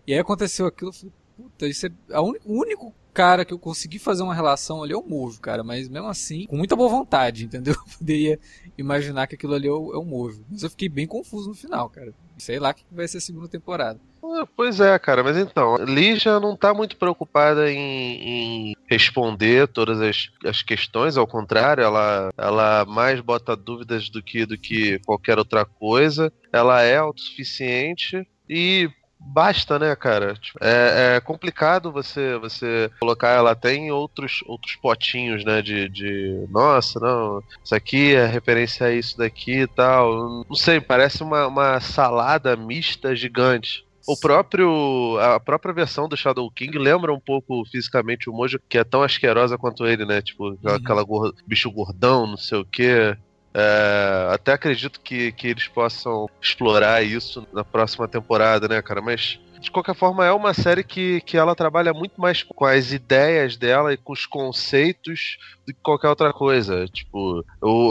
E 0.07 0.11
aí 0.13 0.19
aconteceu 0.19 0.65
aquilo, 0.65 0.89
eu 0.89 0.93
falei, 0.93 1.13
puta, 1.41 1.67
isso 1.67 1.85
é 1.87 1.91
a 2.13 2.21
uni- 2.21 2.39
o 2.45 2.59
único 2.59 2.93
cara 3.13 3.43
que 3.43 3.53
eu 3.53 3.59
consegui 3.59 3.99
fazer 3.99 4.23
uma 4.23 4.33
relação 4.33 4.81
ali 4.83 4.93
é 4.93 4.97
o 4.97 5.03
Mojo, 5.03 5.39
cara. 5.41 5.63
Mas 5.63 5.89
mesmo 5.89 6.07
assim, 6.07 6.45
com 6.47 6.55
muita 6.55 6.75
boa 6.75 6.89
vontade, 6.89 7.43
entendeu? 7.45 7.73
Eu 7.73 7.97
poderia 7.97 8.39
imaginar 8.77 9.27
que 9.27 9.35
aquilo 9.35 9.53
ali 9.53 9.67
é 9.67 9.71
o, 9.71 9.93
é 9.93 9.97
o. 9.97 10.31
Mas 10.49 10.63
eu 10.63 10.69
fiquei 10.69 10.87
bem 10.89 11.05
confuso 11.07 11.49
no 11.49 11.55
final, 11.55 11.89
cara. 11.89 12.13
Sei 12.37 12.57
lá 12.59 12.73
que 12.73 12.83
vai 12.91 13.07
ser 13.07 13.17
a 13.17 13.21
segunda 13.21 13.47
temporada. 13.47 13.99
Ah, 14.23 14.45
Pois 14.55 14.79
é, 14.79 14.97
cara, 14.97 15.23
mas 15.23 15.35
então, 15.37 15.75
Lígia 15.77 16.39
não 16.39 16.55
tá 16.55 16.73
muito 16.73 16.95
preocupada 16.95 17.71
em, 17.71 18.69
em 18.69 18.75
responder 18.87 19.67
todas 19.67 19.99
as, 19.99 20.29
as 20.45 20.61
questões, 20.61 21.17
ao 21.17 21.27
contrário, 21.27 21.83
ela, 21.83 22.29
ela 22.37 22.85
mais 22.85 23.19
bota 23.19 23.55
dúvidas 23.55 24.09
do 24.09 24.21
que, 24.23 24.45
do 24.45 24.57
que 24.57 24.99
qualquer 24.99 25.37
outra 25.37 25.65
coisa. 25.65 26.31
Ela 26.53 26.81
é 26.81 26.97
autossuficiente 26.97 28.25
e 28.49 28.89
basta, 29.23 29.77
né, 29.79 29.95
cara? 29.95 30.33
Tipo, 30.35 30.59
É, 30.61 31.15
é 31.17 31.21
complicado 31.21 31.91
você 31.91 32.37
você 32.37 32.89
colocar 32.99 33.29
ela 33.29 33.51
até 33.51 33.73
em 33.73 33.91
outros, 33.91 34.39
outros 34.47 34.75
potinhos, 34.75 35.45
né? 35.45 35.61
De, 35.61 35.87
de 35.89 36.45
nossa, 36.49 36.99
não, 36.99 37.41
isso 37.63 37.75
aqui 37.75 38.13
é 38.15 38.25
referência 38.25 38.87
a 38.87 38.91
isso 38.93 39.17
daqui 39.17 39.61
e 39.61 39.67
tal. 39.67 40.43
Não 40.49 40.55
sei, 40.55 40.81
parece 40.81 41.23
uma, 41.23 41.47
uma 41.47 41.79
salada 41.79 42.55
mista 42.55 43.15
gigante. 43.15 43.83
O 44.07 44.17
próprio. 44.19 45.17
A 45.19 45.39
própria 45.39 45.73
versão 45.73 46.09
do 46.09 46.17
Shadow 46.17 46.49
King 46.51 46.75
lembra 46.79 47.13
um 47.13 47.19
pouco 47.19 47.63
fisicamente 47.71 48.29
o 48.29 48.33
Mojo, 48.33 48.59
que 48.67 48.79
é 48.79 48.83
tão 48.83 49.03
asquerosa 49.03 49.59
quanto 49.59 49.85
ele, 49.85 50.05
né? 50.05 50.21
Tipo, 50.23 50.49
aquela, 50.53 50.73
Uhum. 50.73 50.81
aquela 50.83 51.03
gor- 51.03 51.33
bicho 51.45 51.71
gordão, 51.71 52.25
não 52.25 52.35
sei 52.37 52.57
o 52.57 52.65
quê. 52.65 53.15
É, 53.53 54.29
até 54.33 54.53
acredito 54.53 54.99
que, 55.01 55.31
que 55.33 55.47
eles 55.47 55.67
possam 55.67 56.27
explorar 56.41 57.03
isso 57.03 57.45
na 57.51 57.63
próxima 57.63 58.07
temporada, 58.07 58.67
né, 58.67 58.81
cara? 58.81 59.01
Mas 59.01 59.39
de 59.59 59.69
qualquer 59.69 59.93
forma, 59.93 60.25
é 60.25 60.31
uma 60.31 60.55
série 60.55 60.83
que, 60.83 61.21
que 61.21 61.37
ela 61.37 61.53
trabalha 61.55 61.93
muito 61.93 62.19
mais 62.19 62.41
com 62.41 62.65
as 62.65 62.91
ideias 62.91 63.55
dela 63.55 63.93
e 63.93 63.97
com 63.97 64.11
os 64.11 64.25
conceitos 64.25 65.37
do 65.67 65.71
que 65.71 65.79
qualquer 65.83 66.09
outra 66.09 66.33
coisa. 66.33 66.87
Tipo, 66.87 67.45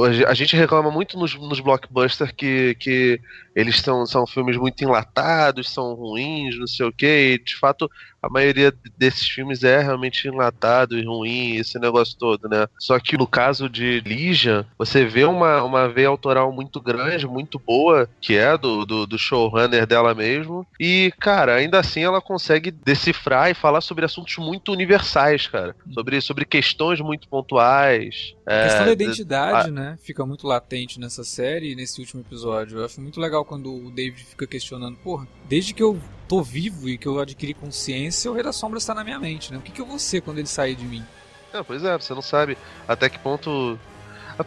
a 0.04 0.12
ge- 0.12 0.24
a 0.26 0.34
gente 0.34 0.56
reclama 0.56 0.90
muito 0.90 1.16
nos, 1.16 1.32
nos 1.36 1.60
blockbusters 1.60 2.32
que, 2.32 2.74
que 2.74 3.20
eles 3.54 3.80
são, 3.80 4.04
são 4.04 4.26
filmes 4.26 4.56
muito 4.56 4.82
enlatados, 4.82 5.70
são 5.72 5.94
ruins, 5.94 6.58
não 6.58 6.66
sei 6.66 6.86
o 6.86 6.92
que, 6.92 7.34
e 7.34 7.38
de 7.38 7.54
fato 7.56 7.88
a 8.22 8.28
maioria 8.28 8.72
desses 8.96 9.26
filmes 9.26 9.62
é 9.64 9.80
realmente 9.80 10.28
enlatado 10.28 10.98
e 10.98 11.04
ruim, 11.04 11.56
esse 11.56 11.78
negócio 11.78 12.16
todo, 12.18 12.48
né? 12.48 12.66
Só 12.78 12.98
que 12.98 13.16
no 13.16 13.26
caso 13.26 13.68
de 13.68 14.02
Legion, 14.04 14.64
você 14.78 15.04
vê 15.04 15.24
uma, 15.24 15.62
uma 15.62 15.88
veia 15.88 16.08
autoral 16.08 16.52
muito 16.52 16.80
grande, 16.80 17.26
muito 17.26 17.58
boa, 17.58 18.08
que 18.20 18.36
é 18.36 18.56
do, 18.56 18.84
do, 18.84 19.06
do 19.06 19.18
showrunner 19.18 19.86
dela 19.86 20.14
mesmo, 20.14 20.66
e, 20.78 21.12
cara, 21.20 21.54
ainda 21.54 21.78
assim 21.78 22.02
ela 22.02 22.20
consegue 22.20 22.70
decifrar 22.70 23.50
e 23.50 23.54
falar 23.54 23.80
sobre 23.80 24.04
assuntos 24.04 24.36
muito 24.38 24.72
universais, 24.72 25.46
cara. 25.46 25.74
Sobre, 25.92 26.20
sobre 26.20 26.44
questões 26.44 27.00
muito 27.00 27.28
pontuais. 27.28 28.34
A 28.46 28.52
é, 28.52 28.62
questão 28.64 28.86
da 28.86 28.94
de- 28.94 29.04
identidade, 29.04 29.70
né? 29.70 29.96
Fica 30.02 30.26
muito 30.26 30.46
latente 30.46 30.98
nessa 31.00 31.24
série 31.24 31.72
e 31.72 31.76
nesse 31.76 32.00
último 32.00 32.20
episódio. 32.22 32.78
Eu 32.78 32.84
acho 32.84 33.00
muito 33.00 33.20
legal 33.20 33.44
quando 33.44 33.72
o 33.72 33.90
David 33.90 34.24
fica 34.24 34.46
questionando, 34.46 34.96
porra, 34.98 35.26
desde 35.48 35.72
que 35.72 35.82
eu 35.82 36.00
tô 36.30 36.42
vivo 36.42 36.88
e 36.88 36.96
que 36.96 37.08
eu 37.08 37.18
adquiri 37.18 37.52
consciência, 37.52 38.30
o 38.30 38.34
Rei 38.34 38.44
das 38.44 38.54
Sombras 38.54 38.86
tá 38.86 38.94
na 38.94 39.02
minha 39.02 39.18
mente, 39.18 39.50
né? 39.52 39.58
O 39.58 39.60
que, 39.60 39.72
que 39.72 39.80
eu 39.80 39.84
vou 39.86 39.98
ser 39.98 40.20
quando 40.20 40.38
ele 40.38 40.46
sair 40.46 40.76
de 40.76 40.84
mim? 40.84 41.04
É, 41.52 41.60
pois 41.60 41.82
é, 41.84 41.98
você 41.98 42.14
não 42.14 42.22
sabe 42.22 42.56
até 42.86 43.08
que 43.08 43.18
ponto. 43.18 43.76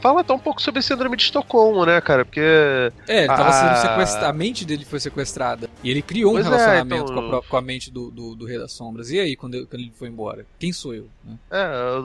Fala 0.01 0.21
até 0.21 0.33
um 0.33 0.39
pouco 0.39 0.59
sobre 0.61 0.81
síndrome 0.81 1.15
de 1.17 1.23
Estocolmo, 1.23 1.85
né, 1.85 1.99
cara? 2.01 2.23
Porque. 2.25 2.39
É, 3.07 3.17
ele 3.19 3.27
tava 3.27 3.51
sendo 3.51 3.69
Ah. 3.71 3.75
sequestrado. 3.75 4.25
A 4.25 4.33
mente 4.33 4.65
dele 4.65 4.85
foi 4.85 4.99
sequestrada. 4.99 5.69
E 5.83 5.91
ele 5.91 6.01
criou 6.01 6.31
um 6.31 6.35
Pois 6.35 6.45
é, 6.47 6.49
relacionamento 6.49 7.11
então- 7.11 7.29
com, 7.29 7.35
a, 7.35 7.43
com 7.43 7.57
a 7.57 7.61
mente 7.61 7.91
do, 7.91 8.09
do, 8.09 8.33
do 8.33 8.45
Rei 8.45 8.57
das 8.57 8.71
Sombras. 8.71 9.11
E 9.11 9.19
aí, 9.19 9.35
quando, 9.35 9.53
eu- 9.55 9.67
quando 9.67 9.81
ele 9.81 9.91
foi 9.93 10.07
embora? 10.07 10.47
Quem 10.57 10.71
sou 10.73 10.95
eu? 10.95 11.07
né? 11.23 11.37
É, 11.51 11.99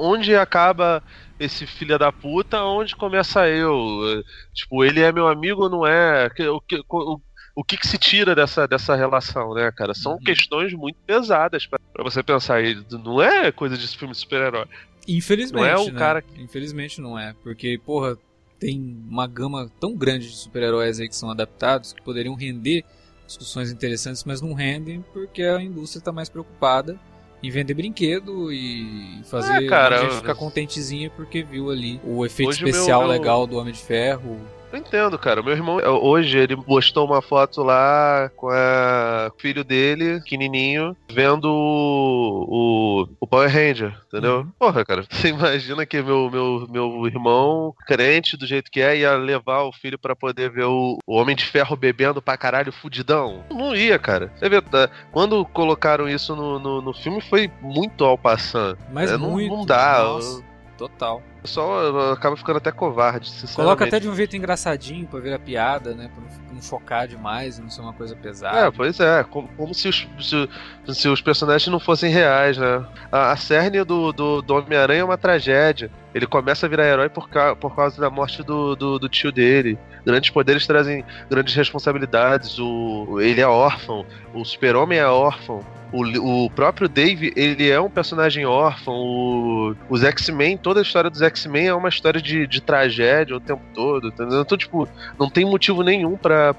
onde 0.00 0.34
acaba 0.36 1.02
esse 1.40 1.66
filho 1.66 1.98
da 1.98 2.12
puta, 2.12 2.62
onde 2.64 2.94
começa 2.96 3.48
eu? 3.48 3.72
É, 4.18 4.22
Tipo, 4.52 4.84
ele 4.84 5.00
é 5.00 5.10
meu 5.10 5.26
amigo 5.28 5.62
ou 5.62 5.70
não 5.70 5.86
é? 5.86 6.28
Que- 6.28 6.46
O 6.48 6.60
que, 6.60 6.82
o, 6.86 7.18
o 7.54 7.62
que, 7.62 7.76
que 7.76 7.86
se 7.86 7.98
tira 7.98 8.34
dessa, 8.34 8.66
dessa 8.66 8.94
relação, 8.96 9.54
né, 9.54 9.70
cara? 9.72 9.94
São 9.94 10.12
Uhum. 10.12 10.18
questões 10.20 10.72
muito 10.72 10.96
pesadas 11.06 11.66
pra, 11.66 11.78
pra 11.92 12.02
você 12.02 12.22
pensar. 12.22 12.62
E 12.64 12.82
não 12.90 13.20
é 13.22 13.52
coisa 13.52 13.76
de 13.76 13.86
filme 13.88 14.12
de 14.14 14.20
super-herói. 14.20 14.66
Infelizmente. 15.06 15.60
Não 15.62 15.68
é 15.68 15.76
o 15.76 15.92
né? 15.92 15.98
cara 15.98 16.24
Infelizmente 16.38 17.00
não 17.00 17.18
é. 17.18 17.34
Porque, 17.42 17.78
porra, 17.84 18.16
tem 18.58 18.96
uma 19.08 19.26
gama 19.26 19.70
tão 19.80 19.94
grande 19.96 20.28
de 20.30 20.36
super-heróis 20.36 21.00
aí 21.00 21.08
que 21.08 21.16
são 21.16 21.30
adaptados 21.30 21.92
que 21.92 22.00
poderiam 22.02 22.34
render 22.34 22.84
discussões 23.26 23.70
interessantes, 23.72 24.24
mas 24.24 24.40
não 24.40 24.52
rendem 24.52 25.04
porque 25.12 25.42
a 25.42 25.60
indústria 25.60 25.98
está 25.98 26.12
mais 26.12 26.28
preocupada 26.28 26.98
em 27.42 27.50
vender 27.50 27.74
brinquedo 27.74 28.52
e 28.52 29.20
fazer 29.24 29.64
É, 29.64 29.66
cara, 29.68 29.96
a 29.96 30.04
gente 30.04 30.14
ficar 30.16 30.34
contentezinha 30.36 31.10
porque 31.10 31.42
viu 31.42 31.70
ali 31.70 32.00
o 32.04 32.24
efeito 32.24 32.50
o 32.52 32.60
meu- 32.62 32.68
especial 32.70 33.00
meu- 33.00 33.10
legal 33.10 33.46
do 33.46 33.56
Homem 33.56 33.72
de 33.72 33.80
Ferro. 33.80 34.38
Eu 34.72 34.78
entendo, 34.78 35.18
cara. 35.18 35.42
Meu 35.42 35.52
irmão, 35.52 35.76
hoje, 36.02 36.38
ele 36.38 36.56
postou 36.56 37.04
uma 37.06 37.20
foto 37.20 37.62
lá 37.62 38.30
com 38.36 38.48
a- 38.48 39.30
o 39.36 39.40
filho 39.40 39.62
dele, 39.62 40.18
pequenininho, 40.20 40.96
vendo 41.10 41.44
o, 42.46 43.06
o, 43.20 43.26
Power 43.26 43.48
Ranger, 43.50 43.94
entendeu? 44.08 44.38
Uhum. 44.40 44.48
Porra, 44.58 44.84
cara, 44.84 45.04
você 45.10 45.28
imagina 45.28 45.84
que 45.86 46.00
meu, 46.02 46.30
meu, 46.30 46.66
meu 46.70 47.06
irmão, 47.06 47.74
crente 47.86 48.36
do 48.36 48.46
jeito 48.46 48.70
que 48.70 48.80
é, 48.80 48.98
ia 48.98 49.14
levar 49.16 49.62
o 49.62 49.72
filho 49.72 49.98
pra 49.98 50.14
poder 50.16 50.50
ver 50.50 50.64
o, 50.64 50.98
o 51.06 51.14
Homem 51.16 51.36
de 51.36 51.44
Ferro 51.44 51.76
bebendo 51.76 52.20
pra 52.22 52.36
caralho 52.36 52.72
fudidão? 52.72 53.44
Não 53.50 53.74
ia, 53.74 53.98
cara. 53.98 54.32
Você 54.36 54.48
vê, 54.48 54.60
tá? 54.60 54.88
quando 55.10 55.44
colocaram 55.46 56.08
isso 56.08 56.34
no, 56.36 56.58
no, 56.58 56.82
no 56.82 56.92
filme, 56.94 57.20
foi 57.20 57.50
muito 57.60 58.04
ao 58.04 58.16
passando. 58.18 58.78
Mas 58.92 59.10
É, 59.10 59.16
não- 59.16 59.30
muito. 59.30 59.54
não 59.54 59.64
dá, 59.66 60.02
Nossa, 60.02 60.42
total. 60.72 61.22
O 61.38 61.42
pessoal 61.42 62.12
acaba 62.12 62.36
ficando 62.36 62.58
até 62.58 62.70
covarde. 62.70 63.30
Coloca 63.54 63.84
até 63.84 63.98
de 63.98 64.08
um 64.08 64.14
jeito 64.14 64.36
engraçadinho 64.36 65.06
pra 65.06 65.20
ver 65.20 65.34
a 65.34 65.38
piada, 65.38 65.94
né? 65.94 66.10
Pra 66.14 66.22
não, 66.22 66.54
não 66.54 66.62
chocar 66.62 67.08
demais, 67.08 67.58
não 67.58 67.68
ser 67.68 67.80
uma 67.80 67.92
coisa 67.92 68.14
pesada. 68.14 68.58
É, 68.58 68.70
pois 68.70 68.98
é, 69.00 69.24
como, 69.24 69.48
como 69.56 69.74
se, 69.74 69.88
os, 69.88 70.08
se, 70.20 70.48
se 70.94 71.08
os 71.08 71.20
personagens 71.20 71.70
não 71.70 71.80
fossem 71.80 72.10
reais, 72.10 72.56
né? 72.56 72.86
A, 73.10 73.32
a 73.32 73.36
cerne 73.36 73.84
do, 73.84 74.12
do, 74.12 74.42
do 74.42 74.54
Homem-Aranha 74.54 75.00
é 75.00 75.04
uma 75.04 75.18
tragédia. 75.18 75.90
Ele 76.14 76.26
começa 76.26 76.66
a 76.66 76.68
virar 76.68 76.86
herói 76.86 77.08
por, 77.08 77.28
ca, 77.28 77.56
por 77.56 77.74
causa 77.74 78.00
da 78.00 78.10
morte 78.10 78.42
do, 78.42 78.74
do, 78.76 78.98
do 78.98 79.08
tio 79.08 79.32
dele. 79.32 79.78
Grandes 80.04 80.30
poderes 80.30 80.66
trazem 80.66 81.04
grandes 81.30 81.54
responsabilidades. 81.54 82.58
O, 82.58 83.18
ele 83.20 83.40
é 83.40 83.46
órfão, 83.46 84.04
o 84.34 84.44
super-homem 84.44 84.98
é 84.98 85.06
órfão. 85.06 85.60
O, 85.92 86.46
o 86.46 86.50
próprio 86.50 86.88
Dave, 86.88 87.32
ele 87.36 87.70
é 87.70 87.78
um 87.78 87.90
personagem 87.90 88.46
órfão. 88.46 88.94
O- 88.94 89.76
os 89.90 90.02
X-Men, 90.02 90.56
toda 90.56 90.80
a 90.80 90.82
história 90.82 91.10
dos 91.10 91.20
X-Men 91.20 91.66
é 91.68 91.74
uma 91.74 91.88
história 91.90 92.20
de, 92.20 92.46
de 92.46 92.60
tragédia 92.62 93.36
o 93.36 93.40
tempo 93.40 93.62
todo? 93.74 94.08
Então, 94.08 94.56
tipo, 94.58 94.88
não 95.18 95.28
tem 95.28 95.44
motivo 95.44 95.82
nenhum 95.82 96.16
pra 96.16 96.54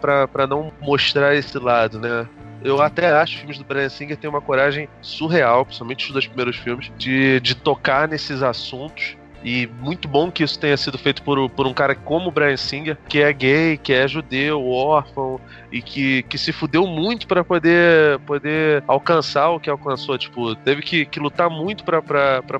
não 0.48 0.72
mostrar 0.80 1.36
esse 1.36 1.58
lado, 1.58 2.00
né? 2.00 2.28
Eu 2.64 2.82
até 2.82 3.12
acho 3.12 3.32
que 3.34 3.36
os 3.36 3.42
filmes 3.42 3.58
do 3.58 3.66
Brian 3.66 3.90
Singer 3.90 4.16
têm 4.16 4.30
uma 4.30 4.40
coragem 4.40 4.88
surreal, 5.02 5.66
principalmente 5.66 6.06
os 6.06 6.14
dois 6.14 6.26
primeiros 6.28 6.56
filmes, 6.56 6.92
de, 6.98 7.40
de 7.42 7.56
tocar 7.56 8.08
nesses 8.08 8.42
assuntos. 8.42 9.18
E 9.44 9.68
muito 9.80 10.08
bom 10.08 10.32
que 10.32 10.44
isso 10.44 10.58
tenha 10.58 10.78
sido 10.78 10.98
feito 10.98 11.22
por, 11.24 11.50
por 11.50 11.68
um 11.68 11.74
cara 11.74 11.94
como 11.96 12.30
o 12.30 12.32
Brian 12.32 12.56
Singer, 12.58 12.98
que 13.10 13.22
é 13.22 13.32
gay, 13.34 13.78
que 13.78 13.92
é 13.92 14.08
judeu, 14.08 14.66
órfão, 14.70 15.40
e 15.72 15.82
que, 15.82 16.24
que 16.24 16.38
se 16.38 16.52
fudeu 16.52 16.88
muito 16.88 17.28
pra 17.28 17.44
poder, 17.44 18.20
poder 18.20 18.84
alcançar 18.88 19.50
o 19.50 19.60
que 19.60 19.70
alcançou. 19.70 20.18
Tipo, 20.18 20.56
teve 20.56 20.82
que, 20.82 21.06
que 21.06 21.20
lutar 21.20 21.50
muito 21.50 21.84
pra 21.84 22.02